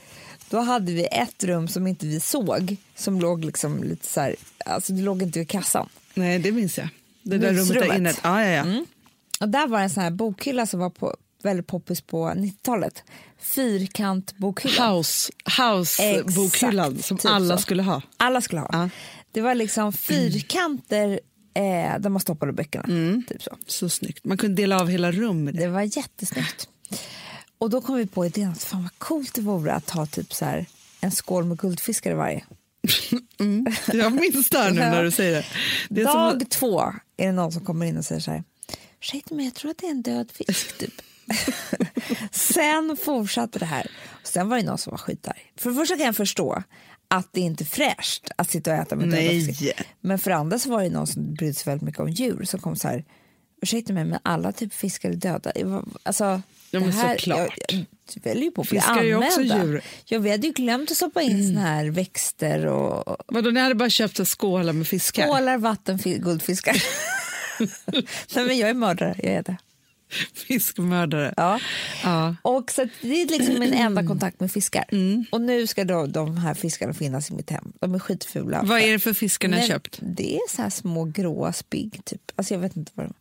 [0.52, 4.36] Då hade vi ett rum som inte vi såg, som låg liksom lite så här,
[4.66, 5.88] alltså det låg inte vid kassan.
[6.14, 6.88] Nej, det minns jag.
[7.22, 8.14] Det där rummet där inne.
[8.22, 8.62] Ja, ja, ja.
[8.62, 8.86] Mm.
[9.40, 13.04] Och där var en sån här bokhylla som var på, väldigt poppis på 90-talet.
[13.38, 14.90] Fyrkantbokhylla.
[14.90, 17.62] House, house-bokhyllan som typ alla så.
[17.62, 18.02] skulle ha.
[18.16, 18.68] Alla skulle ha.
[18.72, 18.88] Ja.
[19.32, 21.20] Det var liksom fyrkanter
[21.54, 22.84] eh, där man stoppade böckerna.
[22.84, 23.22] Mm.
[23.28, 23.56] Typ så.
[23.66, 24.24] Så snyggt.
[24.24, 25.60] Man kunde dela av hela rum med det.
[25.60, 26.68] Det var jättesnyggt.
[27.62, 30.34] Och då kom vi på idén att fan vad coolt det vore att ha typ
[30.34, 30.66] så här
[31.00, 32.44] en skål med guldfiskar i varje.
[33.92, 35.44] Jag minns det här nu när du säger det.
[35.88, 36.80] det Dag som, två
[37.16, 38.44] är det någon som kommer in och säger så här.
[39.00, 40.94] Ursäkta mig, jag tror att det är en död fisk typ.
[42.30, 43.90] sen fortsatte det här.
[44.22, 45.52] Och sen var det någon som var skitarg.
[45.56, 46.62] För det första kan jag förstå
[47.08, 49.46] att det inte är fräscht att sitta och äta med döda Nej.
[49.46, 49.86] fiskar.
[50.00, 52.60] Men för andra så var det någon som brydde sig väldigt mycket om djur som
[52.60, 53.04] kom så här.
[53.62, 55.52] Ursäkta mig, men alla typ fiskar är döda.
[56.02, 56.42] Alltså,
[56.74, 57.58] Ja, det men här, såklart.
[57.68, 59.82] Jag, jag väljer ju på att bli Fiskar ju också djur.
[60.04, 63.74] Ja, vi hade ju glömt att stoppa in såna här växter och vadå, ni hade
[63.74, 65.26] bara köpt skålar med fiskar?
[65.26, 66.82] Skålar, vatten, fi- guldfiskar.
[68.34, 69.56] Nej, men jag är mördare, jag är det.
[70.34, 71.34] Fiskmördare.
[71.36, 71.60] Ja.
[72.04, 72.36] Ja.
[72.42, 74.84] Och så det är liksom min enda kontakt med fiskar.
[75.30, 77.72] Och nu ska då de här fiskarna finnas i mitt hem.
[77.80, 78.62] De är skitfula.
[78.64, 79.98] Vad är det för fiskar ni har köpt?
[80.02, 82.32] Det är så här små gråa spigg typ.
[82.36, 83.14] Alltså jag vet inte vad de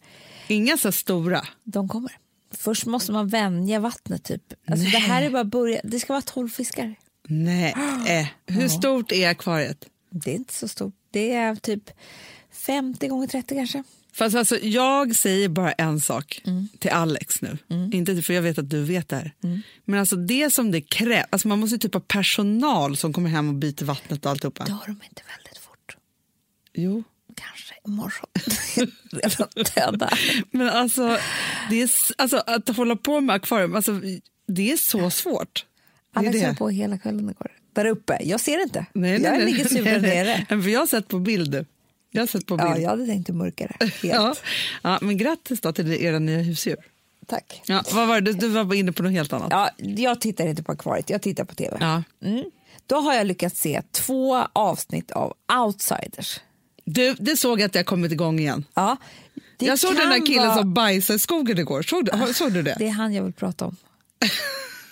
[0.47, 1.45] Inga så stora?
[1.63, 2.11] De kommer.
[2.51, 4.43] Först måste man vänja vattnet typ.
[4.67, 5.81] Alltså det här är bara början.
[5.83, 6.95] Det ska vara 12 fiskar.
[7.27, 7.75] Nej.
[8.07, 8.27] Eh.
[8.55, 9.85] Hur stort är akvariet?
[10.09, 10.93] Det är inte så stort.
[11.11, 11.83] Det är typ
[12.51, 13.83] 50 gånger 30 kanske.
[14.13, 16.67] Fast alltså, jag säger bara en sak Mm.
[16.79, 17.57] till Alex nu.
[17.93, 19.33] Inte för jag vet att du vet det här.
[19.85, 23.49] Men alltså det som det krävs, alltså man måste typ ha personal som kommer hem
[23.49, 24.63] och byter vattnet och alltihopa.
[24.65, 25.97] Dör de inte väldigt fort?
[26.73, 27.03] Jo.
[27.41, 28.29] Kanske imorgon.
[29.11, 30.09] Redan döda.
[30.51, 31.17] Men alltså,
[31.69, 34.01] Det är, alltså, att hålla på med akvarium, alltså,
[34.47, 35.65] det är så svårt.
[36.13, 37.51] Alex höll på hela kvällen igår.
[37.73, 38.17] Där uppe.
[38.23, 38.85] Jag ser inte.
[38.93, 39.45] Nej, nej, jag nej.
[39.45, 40.01] ligger nej.
[40.01, 40.45] nere.
[40.61, 41.65] För Jag har sett på bild.
[42.11, 42.69] Jag har sett på bild.
[42.69, 43.85] Ja, jag hade tänkt att mörka det.
[43.85, 44.03] Helt.
[44.03, 44.35] Ja.
[44.81, 46.77] Ja, men grattis då till era nya husdjur.
[47.27, 47.61] Tack.
[47.65, 48.33] Ja, vad var det?
[48.33, 49.47] Du, var inne på något helt annat.
[49.51, 51.77] Ja, jag tittar inte på akvariet, jag tittar på tv.
[51.79, 52.03] Ja.
[52.27, 52.43] Mm.
[52.87, 55.33] Då har jag lyckats se två avsnitt av
[55.63, 56.39] Outsiders.
[56.83, 58.65] Du, det såg jag att jag kommit igång igen.
[58.73, 58.97] Ja,
[59.57, 61.81] det jag såg den där killen vara- som bajsade i skogen igår.
[61.81, 62.75] Såg du, har- såg du det?
[62.79, 63.75] Det är han jag vill prata om.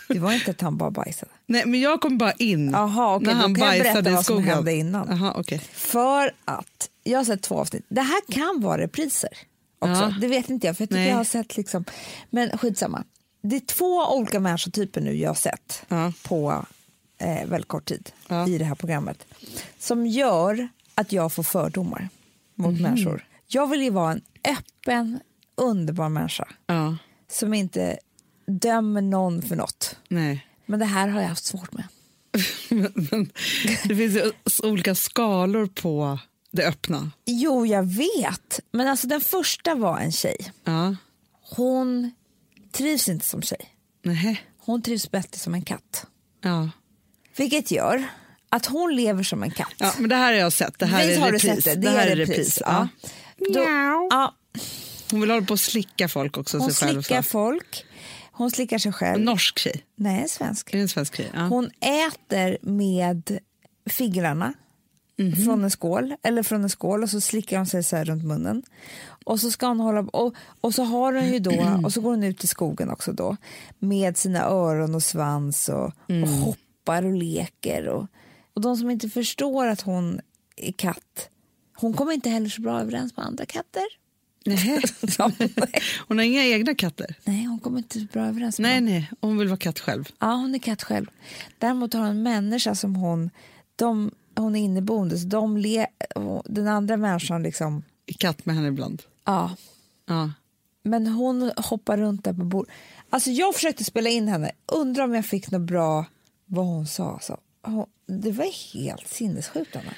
[0.07, 1.31] Det var inte att han bara bajsade.
[1.45, 4.13] Nej, men jag kom bara in Jaha, okej, när han kan jag berätta bajsade i
[4.13, 4.55] vad som skogen.
[4.55, 5.07] hände innan.
[5.09, 5.59] Jaha, okej.
[5.73, 7.85] För att, jag har sett två avsnitt.
[7.89, 9.29] Det här kan vara repriser
[9.79, 10.01] också.
[10.01, 10.13] Ja.
[10.21, 11.09] Det vet inte jag, för jag tycker Nej.
[11.09, 11.85] jag har sett liksom,
[12.29, 13.03] men skitsamma.
[13.41, 16.13] Det är två olika människotyper nu jag har sett Ja.
[16.23, 16.65] på
[17.17, 18.47] eh, väldigt kort tid Ja.
[18.47, 19.25] i det här programmet
[19.79, 20.67] som gör
[20.99, 22.09] att jag får fördomar
[22.55, 22.81] mot Mhm.
[22.83, 23.25] människor.
[23.47, 24.21] Jag vill ju vara en
[24.57, 25.19] öppen,
[25.55, 26.97] underbar människa Ja,
[27.31, 27.97] som inte
[28.47, 29.95] dömer någon för något.
[30.07, 30.45] nej.
[30.65, 31.83] Men det här har jag haft svårt med.
[33.11, 33.31] Men
[33.87, 34.31] det finns ju
[34.63, 36.19] olika skalor på
[36.51, 37.11] det öppna.
[37.25, 38.59] Jo, jag vet.
[38.71, 40.51] Men alltså den första var en tjej.
[40.63, 40.95] Ja.
[41.55, 42.11] Hon
[42.71, 43.75] trivs inte som tjej.
[44.03, 44.41] Nej.
[44.57, 46.05] Hon trivs bättre som en katt.
[46.41, 46.69] Ja.
[47.37, 48.03] Vilket gör
[48.49, 49.73] att hon lever som en katt.
[49.77, 50.79] ja, men det här har jag sett.
[50.79, 51.63] Det här Visst är repris.
[51.63, 51.75] sett det?
[51.75, 52.59] Det här är repris.
[52.65, 52.87] Ja.
[53.53, 54.35] Då, ja,
[55.11, 56.57] Hon vill hålla på att slicka folk också.
[56.57, 57.85] hon slickar folk.
[58.31, 59.15] Hon slickar sig själv.
[59.19, 59.83] En norsk tjej.
[59.95, 60.71] Nej, svensk.
[60.71, 61.31] Det en svensk tjej?
[61.33, 61.39] Ja.
[61.41, 63.39] Hon äter med
[63.89, 64.53] fingrarna
[65.17, 65.45] Mhm.
[65.45, 68.23] från en skål, eller från en skål och så slickar hon sig så här runt
[68.23, 68.63] munnen.
[69.25, 72.09] Och så ska hon hålla och, och så har hon ju då och så går
[72.11, 73.37] hon ut i skogen också då
[73.79, 76.23] med sina öron och svans och, Mm.
[76.23, 78.07] och hoppar och leker och,
[78.59, 80.21] och de som inte förstår att hon
[80.55, 81.29] är katt
[81.73, 83.83] hon kommer inte heller så bra överens med andra katter.
[84.45, 84.81] Nej.
[86.07, 87.15] Hon har inga egna katter.
[87.25, 88.85] nej, hon kommer inte så bra överens med Nej, dem.
[88.85, 89.11] nej.
[89.21, 90.09] Hon vill vara katt själv.
[90.19, 91.05] Ja, hon är katt själv.
[91.57, 93.29] Däremot har hon en människa som hon,
[93.75, 95.87] de, hon är inneboende, så de le,
[96.45, 99.01] den andra människan liksom, Är katt med henne ibland.
[99.25, 99.55] ja.
[100.07, 100.31] Ja.
[100.83, 102.73] Men hon hoppar runt där på bordet.
[103.09, 106.05] Alltså jag försökte spela in henne, undrar om jag fick något bra
[106.45, 107.13] vad hon sa.
[107.13, 107.37] Alltså.
[107.63, 109.93] Hon, det var helt sinnessjukt Anna.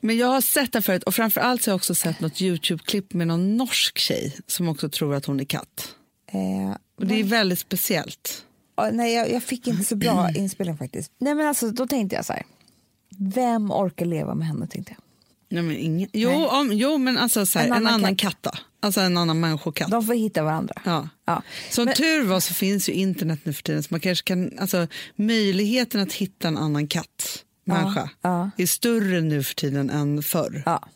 [0.00, 3.12] Men jag har sett det förut och framförallt så har jag också sett något Youtube-klipp
[3.12, 5.94] med någon norsk tjej som också tror att hon är katt.
[6.26, 8.44] Eh, Och det är väldigt speciellt.
[8.76, 11.12] ja, nej, jag, jag fick inte så bra inspelning faktiskt.
[11.18, 12.42] Nej men alltså då tänkte jag så här,
[13.18, 15.03] vem orkar leva med henne tänkte jag.
[15.54, 16.08] Nej, men ingen...
[16.12, 16.46] jo, Nej.
[16.46, 18.38] om, jo, men alltså så här, En en, annan annan katt.
[18.40, 18.50] då.
[18.80, 19.90] Alltså en annan människokatt.
[19.90, 20.74] De får hitta varandra.
[20.84, 21.08] Ja.
[21.24, 21.42] Ja.
[21.70, 24.58] Som Men- tur var så finns ju internet nu för tiden så man kanske kan,
[24.58, 24.86] alltså,
[25.16, 28.50] möjligheten att hitta en annan katt, människa, ja.
[28.56, 30.62] är större nu för tiden än förr.
[30.66, 30.88] Ja.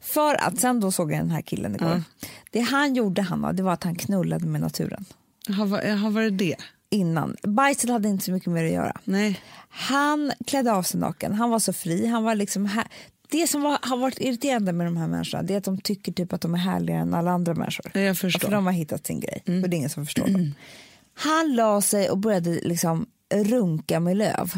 [0.00, 2.02] För att sen då såg jag den här killen igår.
[2.50, 5.04] Det han gjorde Hanna, det var att han knullade med naturen
[5.48, 6.56] Har, var, varit det?
[6.90, 7.36] innan.
[7.42, 8.96] Bajset hade inte så mycket det att göra.
[9.04, 9.40] Nej.
[9.68, 12.06] Han klädde av sig naken, han var så fri.
[12.06, 12.86] Han var liksom här.
[13.34, 16.12] Det som var, har varit irriterande med de här människorna det är att de tycker
[16.12, 17.90] typ att de är härligare än alla andra människor.
[17.94, 18.48] Ja, jag förstår.
[18.48, 20.54] För de har hittat sin grej och det är ingen som förstår dem.
[21.14, 24.52] Han la sig och började liksom runka med löv.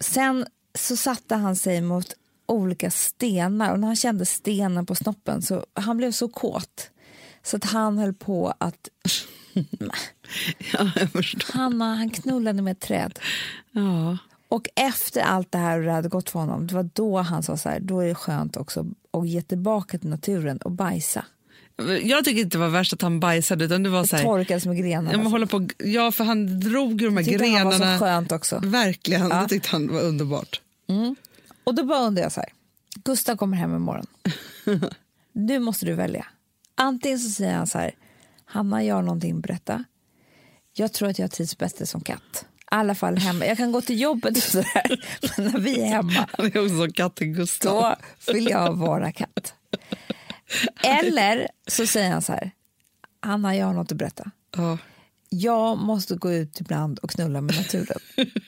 [0.00, 2.14] Sen så satte han sig mot
[2.46, 6.90] olika stenar och när han kände stenen på snoppen så han blev så kåt
[7.42, 8.88] så att han höll på att
[10.72, 10.90] Ja.
[11.52, 13.18] Hanna, han knullade med ett träd.
[13.70, 14.18] Ja.
[14.50, 17.42] Och efter allt det här och det hade gått för honom, det var då han
[17.42, 21.24] sa så här, då är det skönt också att ge tillbaka till naturen och bajsa.
[22.02, 24.66] Jag tycker inte det var värst att han bajsade utan det var så här, Torkades
[24.66, 25.12] med grenar.
[25.12, 25.30] ja, men alltså.
[25.30, 27.98] hålla på, ja, för han drog ju de här Tyckte han var grenarna.
[27.98, 28.58] så skönt också.
[28.64, 29.40] Verkligen, Ja.
[29.42, 30.60] det tyckte han var underbart.
[31.64, 32.50] Och då bara undrar jag så här,
[33.04, 34.06] Gustav kommer hem imorgon.
[35.32, 36.26] nu måste du välja.
[36.74, 37.90] Antingen så säger han så här,
[38.44, 39.84] Hanna jag har någonting berätta.
[40.72, 42.44] Jag tror att jag trivs bättre som katt.
[42.72, 43.46] Alla fall hemma.
[43.46, 45.04] Jag kan gå till jobbet och så där,
[45.36, 47.94] men när vi är hemma Han är också som katten Gustav.
[48.26, 49.54] då vill jag vara katt.
[50.84, 52.50] Eller så säger han så här,
[53.20, 54.30] Hanna jag har något att berätta.
[54.56, 54.78] Ja.
[55.28, 57.98] Jag måste gå ut ibland och knulla med naturen.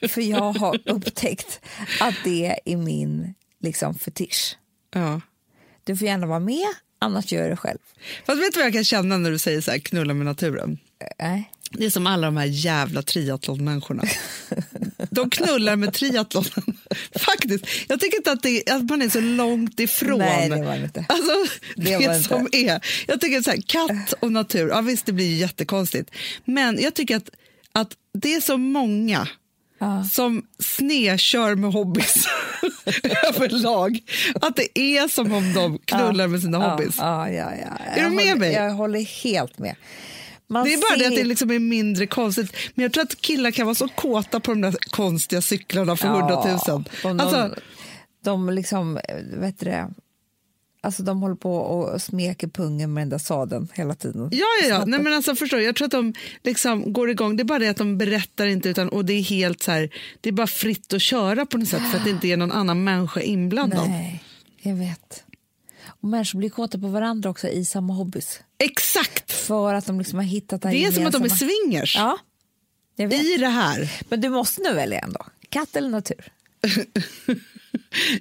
[0.08, 1.60] För jag har upptäckt
[2.00, 4.58] att det är min liksom, fetisch.
[4.94, 5.20] Ja.
[5.84, 6.66] Du får gärna vara med,
[6.98, 7.78] annars gör jag det själv.
[8.26, 10.78] Fast vet du vad jag kan känna när du säger så här, knulla med naturen?
[11.18, 11.52] Nej.
[11.72, 14.02] Det är som alla de här jävla triathlonmänniskorna.
[15.10, 16.78] De knullar med triathlonen.
[17.18, 17.64] Faktiskt.
[17.88, 20.18] Jag tycker inte att, det, att man är så långt ifrån.
[20.18, 21.06] Nej, det var inte.
[21.08, 21.32] Alltså,
[21.76, 22.56] det, Det var som inte.
[22.58, 22.80] är.
[23.06, 26.10] Jag tycker så här, katt och natur, ja visst det blir jättekonstigt.
[26.44, 27.30] Men jag tycker att,
[27.72, 29.28] att det är så många
[29.78, 30.04] Ja.
[30.12, 32.14] som snekör med hobbys
[33.28, 33.98] överlag.
[34.34, 36.94] Att det är som om de knullar med sina hobbys.
[36.98, 37.94] Ja, ja, ja, ja.
[37.94, 38.52] du Jag med håller, mig?
[38.52, 39.74] Jag håller helt med.
[40.52, 42.52] Man det är bara det ser- att det liksom är mindre konstigt.
[42.74, 46.08] Men jag tror att killar kan vara så kåta på de där konstiga cyklarna för
[46.08, 46.84] hundratusen.
[47.02, 47.54] de, Alltså,
[48.24, 48.98] de liksom,
[49.38, 49.90] vet du det,
[50.80, 54.28] alltså de håller på och smeker pungen med den där sadeln hela tiden.
[54.32, 54.84] ja, ja, ja.
[54.86, 55.60] Nej, men alltså, förstår?
[55.60, 57.36] Jag tror att de liksom går igång.
[57.36, 59.90] Det är bara det att de berättar inte utan, och det är helt så här,
[60.20, 62.52] det är bara fritt att köra på något sätt för att det inte är någon
[62.52, 63.88] annan människa inblandad.
[63.88, 64.22] Nej,
[64.62, 65.24] jag vet.
[66.02, 68.40] Och människor blir kåta på varandra också i samma hobbys.
[68.58, 69.32] Exakt!
[69.32, 72.18] För att de liksom har hittat Det är som att de är swingers Ja,
[72.96, 73.92] i det här.
[74.08, 75.26] Men du måste nu välja ändå.
[75.48, 76.32] Katt eller natur?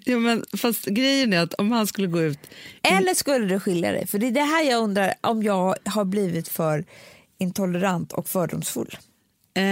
[0.03, 2.39] Ja, men, fast grejen är att om han skulle gå ut
[2.83, 4.07] Eller skulle du skilja dig?
[4.07, 6.85] För det är det här jag undrar om jag har blivit för
[7.37, 8.97] intolerant och fördomsfull.
[9.53, 9.63] eh,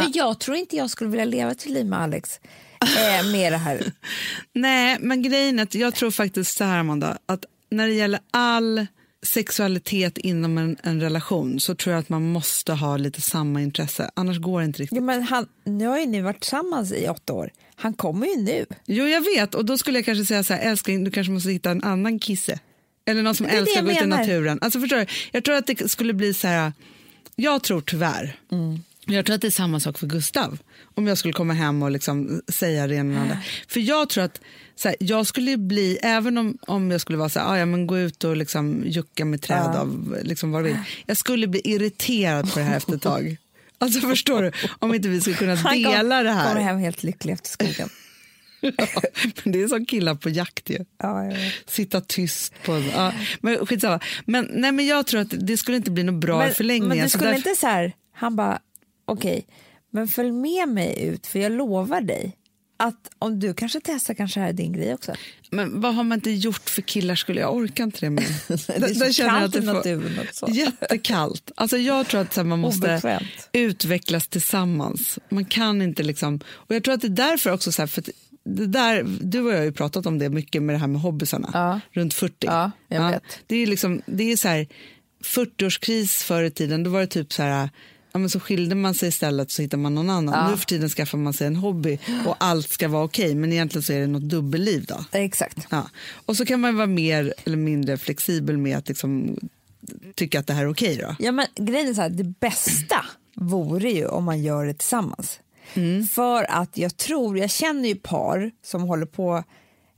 [0.00, 2.40] För jag tror inte jag skulle vilja leva till liv med Alex
[2.80, 3.92] eh, med det här.
[4.52, 8.20] Nej, men grejen är att jag tror faktiskt så här Amanda, att när det gäller
[8.30, 8.86] all
[9.22, 14.10] sexualitet inom en, en relation så tror jag att man måste ha lite samma intresse,
[14.14, 14.96] annars går det inte riktigt.
[14.98, 17.50] Jo, men han, nu har ju ni varit tillsammans i åtta år.
[17.74, 18.66] Han kommer ju nu.
[18.86, 21.50] Jo, jag vet, och då skulle jag kanske säga så här, älskling, du kanske måste
[21.50, 22.60] hitta en annan kisse.
[23.06, 24.58] Eller någon som älskar att gå ut i naturen.
[24.62, 25.06] Alltså, förstår du?
[25.32, 26.72] Jag tror att det skulle bli så här,
[27.36, 28.78] jag tror tyvärr, Mm.
[29.06, 30.58] jag tror att det är samma sak för Gustav.
[30.94, 33.38] Om jag skulle komma hem och liksom säga det ena och andra.
[33.68, 34.40] För jag tror att
[34.76, 37.66] så här, jag skulle bli, även om, om jag skulle vara så här, "Ah, ja,
[37.66, 40.78] men gå ut och liksom jucka med träd av liksom vad du vill.
[41.06, 43.36] Jag skulle bli irriterad på det här efter ett tag.
[43.78, 44.52] Alltså förstår du?
[44.78, 46.48] Om inte vi skulle kunna Han kom- dela det här.
[46.48, 47.88] kommer hem helt lycklig efter skogen.
[48.60, 48.86] Ja,
[49.44, 50.84] men det är som killar på jakt ju.
[50.98, 51.32] Ja.
[51.66, 52.82] Sitta tyst på.
[52.94, 54.00] Ja, men skitsamma.
[54.24, 56.88] Men, nej, men jag tror att det skulle inte bli något bra men, förlängningen.
[56.96, 58.58] men du skulle därför- inte så här, han bara,
[59.04, 59.46] okej,
[59.90, 62.36] men följ med mig ut för jag lovar dig
[62.76, 65.12] att om du kanske testar kanske det här är din grej också.
[65.50, 68.26] men vad har man inte gjort för killar skulle jag orkar inte det mer.
[68.80, 70.46] Det är så kallt i naturen också.
[70.50, 71.52] Jättekallt.
[71.56, 73.48] Alltså jag tror att här, man måste Obekvämt.
[73.52, 75.18] utvecklas tillsammans.
[75.28, 76.40] Man kan inte liksom...
[76.46, 78.04] Och jag tror att det är därför också så här, för
[78.44, 81.00] det där, du och jag har ju pratat om det mycket med det här med
[81.00, 81.80] hobbysarna, Ja.
[81.92, 82.34] runt 40.
[82.40, 83.22] Ja, jag vet.
[83.46, 84.66] Det är liksom, det är så här,
[85.24, 87.70] 40-årskris förr i tiden, då var det typ så här,
[88.16, 90.34] ja, men så skilde man sig istället så hittar man någon annan.
[90.34, 90.50] Ja.
[90.50, 93.82] Nu för tiden skaffar man sig en hobby och allt ska vara okej, men egentligen
[93.82, 95.04] så är det något dubbelliv då.
[95.12, 95.66] Exakt.
[95.70, 95.90] Ja.
[96.26, 99.38] Och så kan man vara mer eller mindre flexibel med att liksom,
[100.14, 101.16] tycka att det här är okej då.
[101.18, 103.04] Ja, men grejen är så här, det bästa
[103.34, 105.40] vore ju om man gör det tillsammans.
[106.10, 109.44] För att jag tror, jag känner ju par som håller på,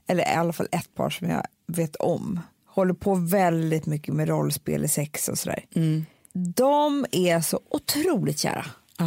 [0.07, 4.27] eller i alla fall ett par som jag vet om, håller på väldigt mycket med
[4.27, 5.65] rollspel i sex och sådär.
[6.55, 8.65] De är så otroligt kära.
[8.97, 9.05] Ah,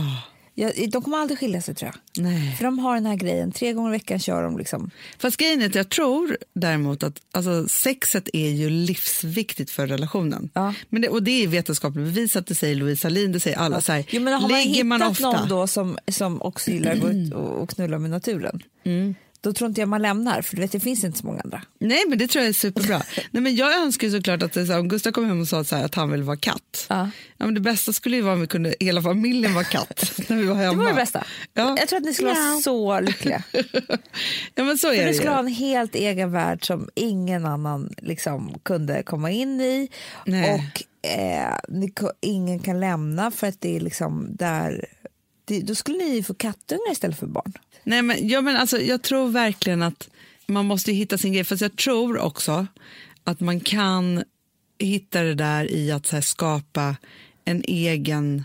[0.55, 2.25] Jag, de kommer aldrig skilja sig tror jag.
[2.25, 2.57] nej.
[2.57, 4.91] För de har den här grejen, tre gånger i veckan kör de liksom.
[5.19, 10.51] Fast grejen är att jag tror däremot att alltså, sexet är ju livsviktigt för relationen.
[10.55, 10.75] Ja.
[10.89, 13.81] Men det, och det är vetenskapligt bevisat, det säger Louise Hallin, det säger alla.
[13.81, 16.93] Så här, Jo, men har man hittat man ofta, någon då som, som också gillar
[16.93, 19.15] att gå ut och, och knulla med naturen, Mm.
[19.43, 21.63] Då tror inte jag man lämnar, för du vet, det finns inte så många andra.
[21.79, 23.03] Nej, men det tror jag är superbra.
[23.31, 25.49] Nej, men jag önskar ju såklart att det, så här, om Gustav kom hem och
[25.49, 26.87] sa så här, att han vill vara katt.
[26.89, 27.11] Ja.
[27.37, 30.37] Ja, men det bästa skulle ju vara om vi kunde, hela familjen var katt när
[30.37, 30.73] vi var hemma.
[30.73, 31.25] Det var det bästa.
[31.55, 31.77] Ja.
[31.79, 33.43] Jag tror att ni skulle vara så lyckliga.
[34.55, 37.47] ja, men så är För det ni skulle ha en helt egen värld som ingen
[37.47, 39.89] annan liksom kunde komma in i.
[40.27, 40.55] Nej.
[40.55, 41.57] Och eh,
[42.21, 44.85] ingen kan lämna för att det är liksom där...
[45.61, 47.53] Då skulle ni få kattungar istället för barn.
[47.85, 50.09] Nej, men, ja, men alltså, jag tror verkligen att
[50.47, 51.45] man måste hitta sin grej.
[51.45, 52.67] Fast jag tror också
[53.25, 54.25] att man kan
[54.79, 56.97] hitta det där i att här, skapa
[57.45, 58.45] en egen...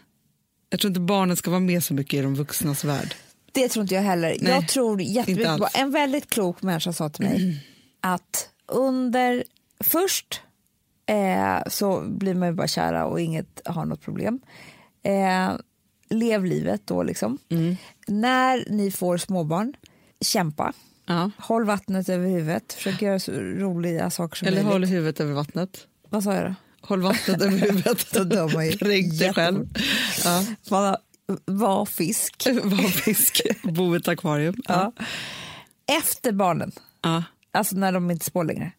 [0.70, 3.16] Jag tror inte barnen ska vara med så mycket i de vuxnas värld.
[3.52, 4.38] Det tror inte jag heller.
[4.42, 5.68] Nej, jag tror jättemycket på...
[5.74, 7.66] En väldigt klok människa sa till mig
[8.02, 9.44] att under...
[9.84, 10.42] Först
[11.06, 14.40] eh, så blir man ju bara kära och inget har något problem.
[15.04, 15.56] Eh,
[16.10, 17.38] lev livet då liksom.
[17.50, 17.76] Mm.
[18.08, 19.74] När ni får småbarn,
[20.22, 20.74] kämpa.
[21.06, 21.32] Ja.
[21.38, 22.74] Håll vattnet över huvudet.
[22.74, 24.72] Försök göra så roliga saker som Eller möjligt.
[24.74, 25.88] håll huvudet över vattnet.
[26.10, 26.56] Vad sa jag då?
[26.82, 28.08] Håll vattnet över huvudet.
[28.14, 29.66] Då dör man ju Dränk dig själv.
[30.24, 30.44] Ja.
[30.70, 30.98] Har,
[31.46, 32.48] var fisk.
[32.64, 33.42] Var fisk.
[33.64, 34.56] Bo i ett akvarium.
[34.68, 34.92] Ja.
[36.00, 36.72] Efter barnen,
[37.52, 38.72] alltså när de inte små längre,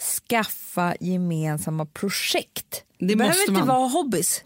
[0.00, 2.84] skaffa gemensamma projekt.
[2.98, 3.66] Det Det behöver inte man.
[3.66, 4.42] vara hobbys.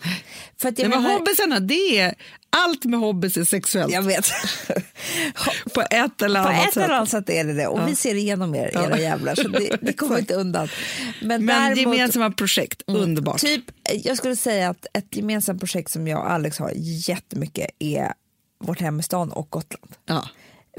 [0.60, 2.14] För att jag Nej, men menar- hobbysarna, det är,
[2.50, 3.92] allt med hobbys är sexuellt.
[3.92, 4.26] Jag vet.
[5.74, 6.82] På ett eller På annat ett sätt.
[6.84, 7.66] eller annat sätt är det det.
[7.66, 9.34] Och vi ser igenom er, era jävlar.
[9.34, 10.68] Så det, det kommer inte undan.
[11.22, 13.40] Men, Men däremot, gemensamma projekt, underbart.
[13.40, 16.72] Typ, jag skulle säga att ett gemensamt projekt som jag och Alex har
[17.08, 18.12] jättemycket är
[18.60, 19.94] vårt hem i stan och Gotland.
[20.06, 20.28] Ja.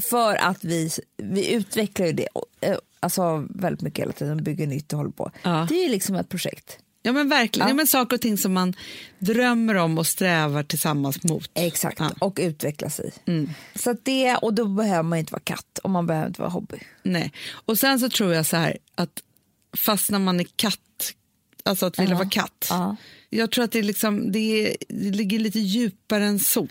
[0.10, 4.68] För att vi, vi utvecklar ju det och, eh, alltså väldigt mycket hela tiden, bygger
[4.68, 5.32] nytt och håller på.
[5.44, 5.66] Ja.
[5.70, 6.78] Det är liksom ett projekt.
[7.02, 7.72] Ja men verkligen, Ja.
[7.72, 7.76] ja.
[7.76, 8.74] men saker och ting som man
[9.20, 11.52] drömmer om och strävar tillsammans mot.
[11.54, 12.12] Exakt, Ja.
[12.20, 13.12] och utvecklas i.
[13.26, 13.50] Mm.
[13.76, 16.78] Så det, och då behöver man inte vara katt och man behöver inte vara hobby.
[17.04, 17.32] Nej.
[17.52, 19.24] Och sen så tror jag så här att
[19.78, 21.14] fastnar man i katt,
[21.64, 22.68] alltså att vilja vara katt.
[22.70, 22.96] Ja.
[23.30, 26.68] Jag tror att det, liksom, det, är, det ligger lite djupare än så.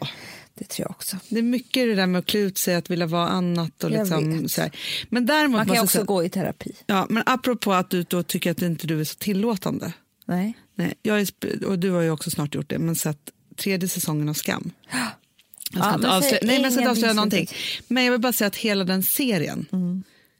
[0.58, 1.16] Det tror jag också.
[1.28, 3.84] Det är mycket det där med att klä ut sig, att vilja vara annat.
[3.84, 4.70] Och Jag liksom, så här.
[5.08, 6.72] Men däremot Man kan också säga- gå i terapi.
[6.86, 9.92] Ja, men apropå att du då tycker att inte du är så tillåtande.
[10.26, 10.54] Nej.
[10.74, 11.28] Nej, jag är,
[11.66, 13.18] och du har ju också snart gjort det, men sett
[13.56, 14.70] tredje säsongen av Skam.
[14.90, 17.16] Jag ska Ja, inte avslöja, säg nej, men jag ska inte ingenting avslöja slutet.
[17.16, 17.48] någonting.
[17.88, 19.66] Men jag vill bara säga att hela den serien,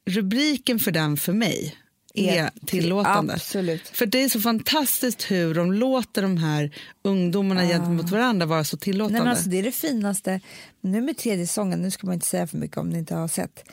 [0.06, 1.76] rubriken för den för mig
[2.14, 3.32] är Är till- tillåtande.
[3.34, 3.88] absolut.
[3.88, 6.70] För det är så fantastiskt hur de låter de här
[7.02, 9.12] ungdomarna gentemot varandra vara så tillåtande.
[9.18, 10.40] Nej, men alltså, det är det finaste.
[10.80, 13.28] Nu med tredje säsongen, nu ska man inte säga för mycket om ni inte har
[13.28, 13.64] sett.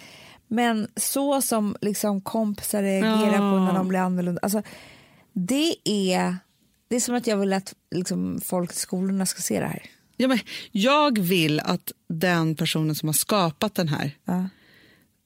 [0.48, 4.40] Men så som liksom kompisar reagerar på när de blir annorlunda.
[4.44, 4.62] Alltså,
[5.34, 6.36] det, är,
[6.88, 9.82] det är som att jag vill att liksom, folk i skolorna ska se det här.
[10.18, 10.40] ja, men
[10.72, 14.50] jag vill att den personen som har skapat den här Ja.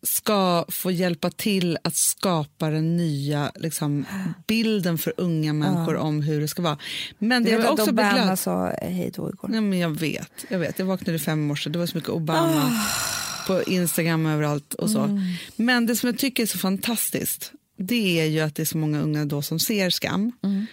[0.07, 4.05] Ska få hjälpa till att skapa den nya liksom,
[4.47, 6.77] bilden för unga människor om hur det ska vara.
[7.17, 8.39] Men det jag att också Obama glad.
[8.39, 9.49] sa hej då igår.
[9.53, 10.79] Ja, men jag vet, jag vet.
[10.79, 13.47] Jag vaknade fem i morse, det var så mycket Obama Ah.
[13.47, 14.99] på Instagram överallt och så.
[14.99, 15.21] Mm.
[15.55, 18.77] Men det som jag tycker är så fantastiskt, det är ju att det är så
[18.77, 20.31] många unga då som ser skam.
[20.43, 20.65] Mm.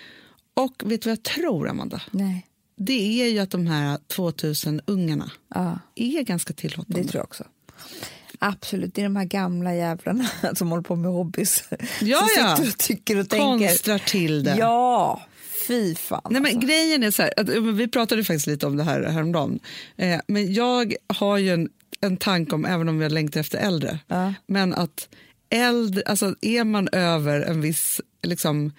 [0.54, 2.00] Och vet du vad jag tror, Amanda?
[2.10, 2.46] Nej.
[2.76, 7.02] Det är ju att de här 2000 ungarna Ja, är ganska tillåtande.
[7.02, 7.44] det tror jag också.
[8.44, 11.64] Absolut, det är de här gamla jävlarna som håller på med hobbys.
[12.00, 12.56] Ja, som ja.
[12.56, 13.68] sitter och tycker och tänker.
[13.68, 14.56] Konstrar till det.
[14.58, 15.22] Ja,
[15.68, 16.20] fy fan.
[16.30, 16.66] Nej, men alltså.
[16.66, 19.60] Grejen är så här, att, vi pratade faktiskt lite om det här häromdagen.
[19.96, 21.68] Eh, men jag har ju en,
[22.00, 24.34] en tanke om, även om vi har längtat efter äldre, Ja.
[24.46, 25.08] men att
[25.50, 28.72] äldre, alltså är man över en viss liksom,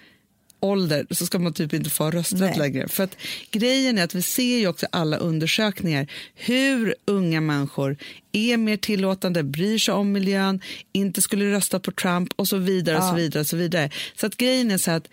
[0.64, 2.58] ålder så ska man typ inte få rösträtt Nej.
[2.58, 2.88] längre.
[2.88, 3.16] För att
[3.50, 7.96] grejen är att vi ser ju också alla undersökningar hur unga människor
[8.32, 10.60] är mer tillåtande, bryr sig om miljön,
[10.92, 12.98] inte skulle rösta på Trump och så vidare.
[12.98, 13.90] och så vidare och så vidare.
[14.16, 15.08] Så att grejen är så att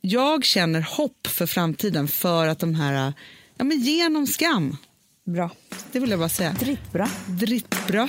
[0.00, 3.12] jag känner hopp för framtiden för att de här,
[3.58, 4.76] ja men genom skam,
[5.24, 5.50] Bra.
[5.92, 6.52] det vill jag bara säga.
[6.52, 7.08] Drittbra.
[7.26, 8.08] Drittbra.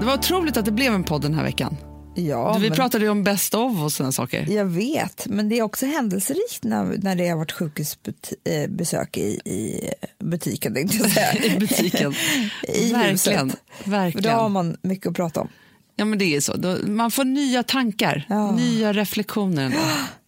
[0.00, 1.76] Det var otroligt att det blev en podd den här veckan.
[2.16, 4.46] Ja, vi men pratade ju om best of och sådana saker.
[4.50, 9.90] jag vet, men det är också händelserikt när, när det har varit sjukhusbesök i, i
[10.18, 10.76] butiken.
[11.44, 12.12] I butiken.
[12.68, 13.10] I Verkligen.
[13.10, 13.56] huset.
[13.82, 14.52] För då har Verkligen.
[14.52, 15.48] man mycket att prata om.
[15.96, 16.56] Ja, men det är så.
[16.56, 18.50] Då, man får nya tankar, Ja.
[18.56, 19.74] nya reflektioner.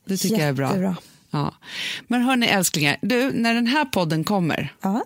[0.07, 0.67] Det tycker jag är bra.
[0.67, 0.97] Jättebra.
[1.31, 1.55] Ja.
[2.09, 5.03] Men hörni älsklingar, du, när den här podden kommer, Ja.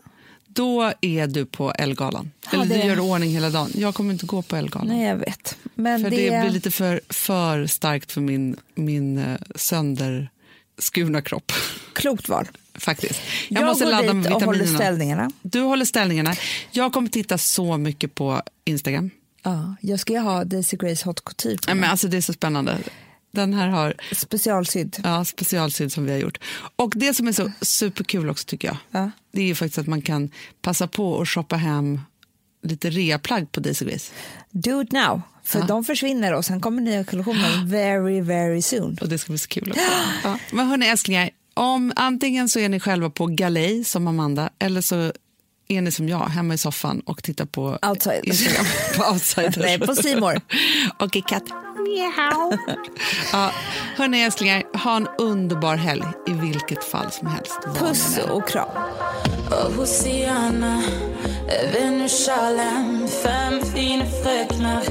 [0.55, 2.31] Då är du på Elgalan.
[2.45, 3.71] Ja, Eller det- du gör ordning hela dagen.
[3.75, 4.89] Jag kommer inte gå på Elgalan.
[4.89, 5.57] Nej, jag vet.
[5.75, 6.41] Men för det, det...
[6.41, 11.53] blir lite för, för starkt för min, min uh, sönderskurna kropp.
[11.93, 12.49] klokt val.
[12.75, 13.21] Faktiskt.
[13.49, 15.31] Jag, Jag, måste går ladda med dit och håller ställningarna.
[15.43, 16.35] Du håller ställningarna.
[16.71, 19.11] Jag kommer titta så mycket på Instagram.
[19.43, 21.75] Ja, jag ska ju ha Daisy Grace Hot Couture mig.
[21.75, 22.79] men alltså, det är så spännande.
[23.33, 24.97] Den här har Specialsydd.
[25.05, 26.39] ja, specialsydd som vi har gjort.
[26.77, 29.11] Och det som är så superkul också tycker jag, Ja.
[29.33, 30.31] det är ju faktiskt att man kan
[30.63, 32.01] passa på att shoppa hem
[32.63, 34.13] lite reaplagg på Daisy Grace.
[34.51, 35.23] Do it now.
[35.45, 35.65] För Ja.
[35.67, 38.99] de försvinner och sen kommer nya kollektioner very, very soon.
[39.01, 39.83] Och det ska bli så kul också.
[40.25, 40.39] Ja.
[40.53, 45.13] Men hörni älsklingar, om, antingen så är ni själva på galej som Amanda eller så
[45.69, 48.25] är ni som jag hemma i soffan och tittar på Outsiders.
[48.25, 48.67] Instagram.
[48.97, 49.57] på outsiders.
[49.57, 50.41] Nej, på More.
[50.99, 51.45] och i katt.
[53.33, 53.51] Ja,
[53.97, 57.59] hörni älsklingar, ha en underbar helg i vilket fall som helst.
[57.79, 58.31] Puss är.
[58.31, 58.69] och kram.
[59.51, 60.83] Och Hosianna,
[61.73, 64.83] Venusalem Fem fina fröknar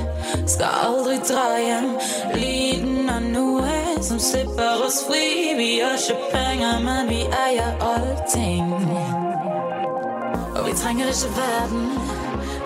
[0.48, 1.98] ska aldrig dra hem
[2.36, 5.54] Lydna Noe som släpper oss fri.
[5.58, 8.74] Vi har köpt pengar men vi äger allting.
[10.60, 11.86] Og vi trenger ikke verden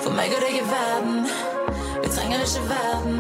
[0.02, 1.20] For meg og deg er verden
[2.04, 3.20] Vi trenger ikke verden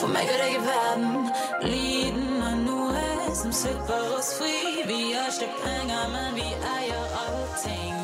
[0.00, 1.26] For meg og deg er verden
[1.68, 4.80] Lyden av noe som slipper oss fri.
[4.88, 7.98] Vi har ikke penger, men vi eier allting.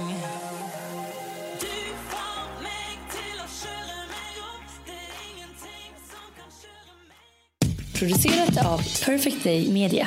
[7.96, 10.04] Producerat av Perfect Day Media.